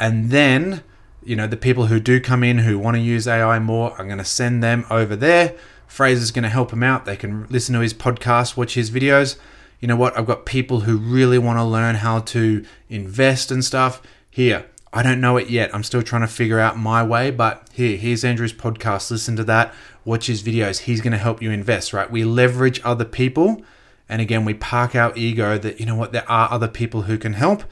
And 0.00 0.30
then, 0.30 0.82
you 1.22 1.36
know, 1.36 1.46
the 1.46 1.56
people 1.56 1.86
who 1.86 2.00
do 2.00 2.20
come 2.20 2.42
in 2.42 2.58
who 2.58 2.78
want 2.78 2.96
to 2.96 3.00
use 3.00 3.28
AI 3.28 3.58
more, 3.58 3.94
I'm 3.98 4.06
going 4.06 4.18
to 4.18 4.24
send 4.24 4.62
them 4.62 4.84
over 4.90 5.14
there. 5.14 5.54
Fraser's 5.86 6.30
going 6.30 6.42
to 6.42 6.48
help 6.48 6.70
them 6.70 6.82
out. 6.82 7.04
They 7.04 7.16
can 7.16 7.46
listen 7.48 7.74
to 7.74 7.80
his 7.80 7.94
podcast, 7.94 8.56
watch 8.56 8.74
his 8.74 8.90
videos. 8.90 9.38
You 9.80 9.88
know 9.88 9.96
what? 9.96 10.18
I've 10.18 10.26
got 10.26 10.44
people 10.44 10.80
who 10.80 10.98
really 10.98 11.38
want 11.38 11.58
to 11.58 11.64
learn 11.64 11.96
how 11.96 12.20
to 12.20 12.64
invest 12.88 13.50
and 13.50 13.64
stuff. 13.64 14.02
Here, 14.30 14.66
I 14.92 15.02
don't 15.02 15.20
know 15.20 15.36
it 15.36 15.50
yet. 15.50 15.74
I'm 15.74 15.82
still 15.82 16.02
trying 16.02 16.22
to 16.22 16.28
figure 16.28 16.58
out 16.58 16.78
my 16.78 17.02
way, 17.02 17.30
but 17.30 17.68
here, 17.72 17.96
here's 17.96 18.24
Andrew's 18.24 18.52
podcast. 18.52 19.10
Listen 19.10 19.36
to 19.36 19.44
that 19.44 19.74
watch 20.08 20.26
his 20.26 20.42
videos. 20.42 20.80
He's 20.80 21.02
going 21.02 21.12
to 21.12 21.18
help 21.18 21.42
you 21.42 21.50
invest, 21.50 21.92
right? 21.92 22.10
We 22.10 22.24
leverage 22.24 22.80
other 22.82 23.04
people. 23.04 23.62
And 24.08 24.22
again, 24.22 24.46
we 24.46 24.54
park 24.54 24.94
our 24.94 25.14
ego 25.14 25.58
that, 25.58 25.78
you 25.78 25.84
know 25.84 25.94
what, 25.94 26.12
there 26.12 26.28
are 26.30 26.50
other 26.50 26.66
people 26.66 27.02
who 27.02 27.18
can 27.18 27.34
help 27.34 27.62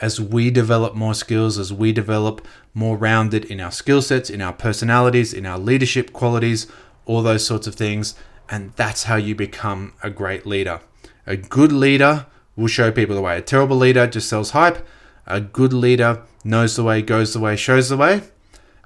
as 0.00 0.20
we 0.20 0.50
develop 0.50 0.96
more 0.96 1.14
skills, 1.14 1.56
as 1.56 1.72
we 1.72 1.92
develop 1.92 2.44
more 2.74 2.96
rounded 2.96 3.44
in 3.44 3.60
our 3.60 3.70
skill 3.70 4.02
sets, 4.02 4.28
in 4.28 4.42
our 4.42 4.52
personalities, 4.52 5.32
in 5.32 5.46
our 5.46 5.58
leadership 5.58 6.12
qualities, 6.12 6.66
all 7.06 7.22
those 7.22 7.46
sorts 7.46 7.68
of 7.68 7.76
things. 7.76 8.16
And 8.50 8.72
that's 8.72 9.04
how 9.04 9.14
you 9.14 9.36
become 9.36 9.92
a 10.02 10.10
great 10.10 10.44
leader. 10.44 10.80
A 11.28 11.36
good 11.36 11.70
leader 11.70 12.26
will 12.56 12.66
show 12.66 12.90
people 12.90 13.14
the 13.14 13.22
way. 13.22 13.38
A 13.38 13.40
terrible 13.40 13.76
leader 13.76 14.08
just 14.08 14.28
sells 14.28 14.50
hype. 14.50 14.84
A 15.26 15.40
good 15.40 15.72
leader 15.72 16.22
knows 16.44 16.76
the 16.76 16.84
way, 16.84 17.02
goes 17.02 17.32
the 17.32 17.40
way, 17.40 17.56
shows 17.56 17.88
the 17.88 17.96
way. 17.96 18.22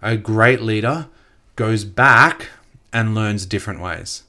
A 0.00 0.16
great 0.16 0.62
leader 0.62 1.08
goes 1.56 1.84
back 1.84 2.48
and 2.92 3.14
learns 3.14 3.44
different 3.44 3.80
ways. 3.80 4.22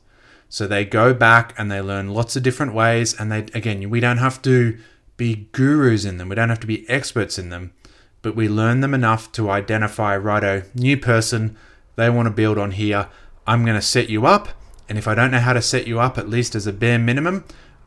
So 0.49 0.65
they 0.65 0.83
go 0.83 1.13
back 1.13 1.53
and 1.57 1.71
they 1.71 1.79
learn 1.79 2.13
lots 2.13 2.35
of 2.35 2.43
different 2.43 2.73
ways. 2.73 3.13
And 3.19 3.31
they, 3.31 3.39
again, 3.53 3.87
we 3.89 3.99
don't 3.99 4.17
have 4.17 4.41
to 4.41 4.77
be 5.15 5.47
gurus 5.51 6.05
in 6.05 6.17
them, 6.17 6.29
we 6.29 6.35
don't 6.35 6.49
have 6.49 6.61
to 6.61 6.67
be 6.67 6.89
experts 6.89 7.37
in 7.37 7.49
them, 7.49 7.73
but 8.21 8.35
we 8.35 8.47
learn 8.47 8.79
them 8.79 8.93
enough 8.93 9.31
to 9.33 9.49
identify, 9.49 10.15
righto, 10.15 10.63
new 10.73 10.97
person, 10.97 11.57
they 11.97 12.09
want 12.09 12.27
to 12.27 12.31
build 12.31 12.57
on 12.57 12.71
here. 12.71 13.09
I'm 13.45 13.65
going 13.65 13.75
to 13.75 13.81
set 13.81 14.09
you 14.09 14.25
up. 14.25 14.49
And 14.87 14.97
if 14.97 15.07
I 15.07 15.15
don't 15.15 15.31
know 15.31 15.39
how 15.39 15.51
to 15.53 15.61
set 15.61 15.85
you 15.85 15.99
up, 15.99 16.17
at 16.17 16.29
least 16.29 16.55
as 16.55 16.65
a 16.65 16.71
bare 16.71 16.97
minimum, 16.97 17.43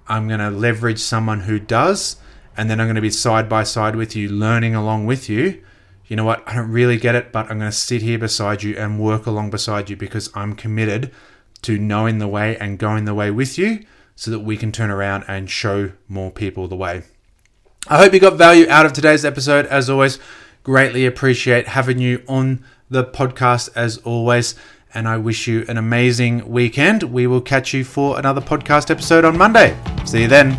I'm 0.07 0.29
going 0.29 0.41
to 0.41 0.51
leverage 0.51 0.99
someone 0.99 1.41
who 1.41 1.59
does. 1.59 2.17
And 2.57 2.69
then 2.69 2.81
I'm 2.81 2.87
going 2.87 2.97
to 2.97 3.01
be 3.01 3.11
side 3.11 3.49
by 3.49 3.63
side 3.63 3.97
with 3.97 4.15
you, 4.15 4.29
learning 4.29 4.75
along 4.75 5.07
with 5.07 5.29
you 5.29 5.63
you 6.13 6.17
know 6.17 6.27
what, 6.27 6.47
I 6.47 6.57
don't 6.57 6.71
really 6.71 6.99
get 6.99 7.15
it, 7.15 7.33
but 7.33 7.51
I'm 7.51 7.59
going 7.59 7.71
to 7.71 7.77
sit 7.77 8.03
here 8.03 8.19
beside 8.19 8.63
you 8.63 8.77
and 8.77 9.01
work 9.01 9.25
along 9.25 9.49
beside 9.49 9.89
you 9.89 9.97
because 9.97 10.31
I'm 10.35 10.55
committed 10.55 11.11
to 11.63 11.79
knowing 11.79 12.19
the 12.19 12.29
way 12.29 12.55
and 12.59 12.79
going 12.79 13.07
the 13.07 13.15
way 13.15 13.31
with 13.31 13.57
you 13.57 13.87
so 14.15 14.31
that 14.31 14.41
we 14.41 14.59
can 14.59 14.73
turn 14.73 14.91
around 14.91 15.25
and 15.27 15.49
show 15.49 15.93
more 16.09 16.31
people 16.31 16.69
the 16.69 16.77
way. 16.77 17.05
I 17.89 17.97
hope 17.97 18.13
you 18.13 18.21
got 18.21 18.35
value 18.35 18.69
out 18.69 18.85
of 18.85 18.93
today's 18.93 19.25
episode. 19.25 19.65
As 19.65 19.89
always, 19.89 20.19
greatly 20.63 21.07
appreciate 21.07 21.69
having 21.69 21.99
you 21.99 22.23
on 22.29 22.63
the 22.91 23.05
podcast 23.05 23.71
as 23.75 23.97
always. 23.97 24.55
And 24.93 25.09
I 25.09 25.17
wish 25.17 25.49
you 25.49 25.65
an 25.67 25.79
amazing 25.79 26.47
weekend. 26.47 27.05
We 27.05 27.27
will 27.27 27.41
catch 27.41 27.73
you 27.73 27.85
for 27.85 28.19
another 28.19 28.43
podcast 28.43 28.91
episode 28.91 29.25
on 29.25 29.39
Monday. 29.39 29.75
See 30.05 30.21
you 30.21 30.29
then. 30.29 30.59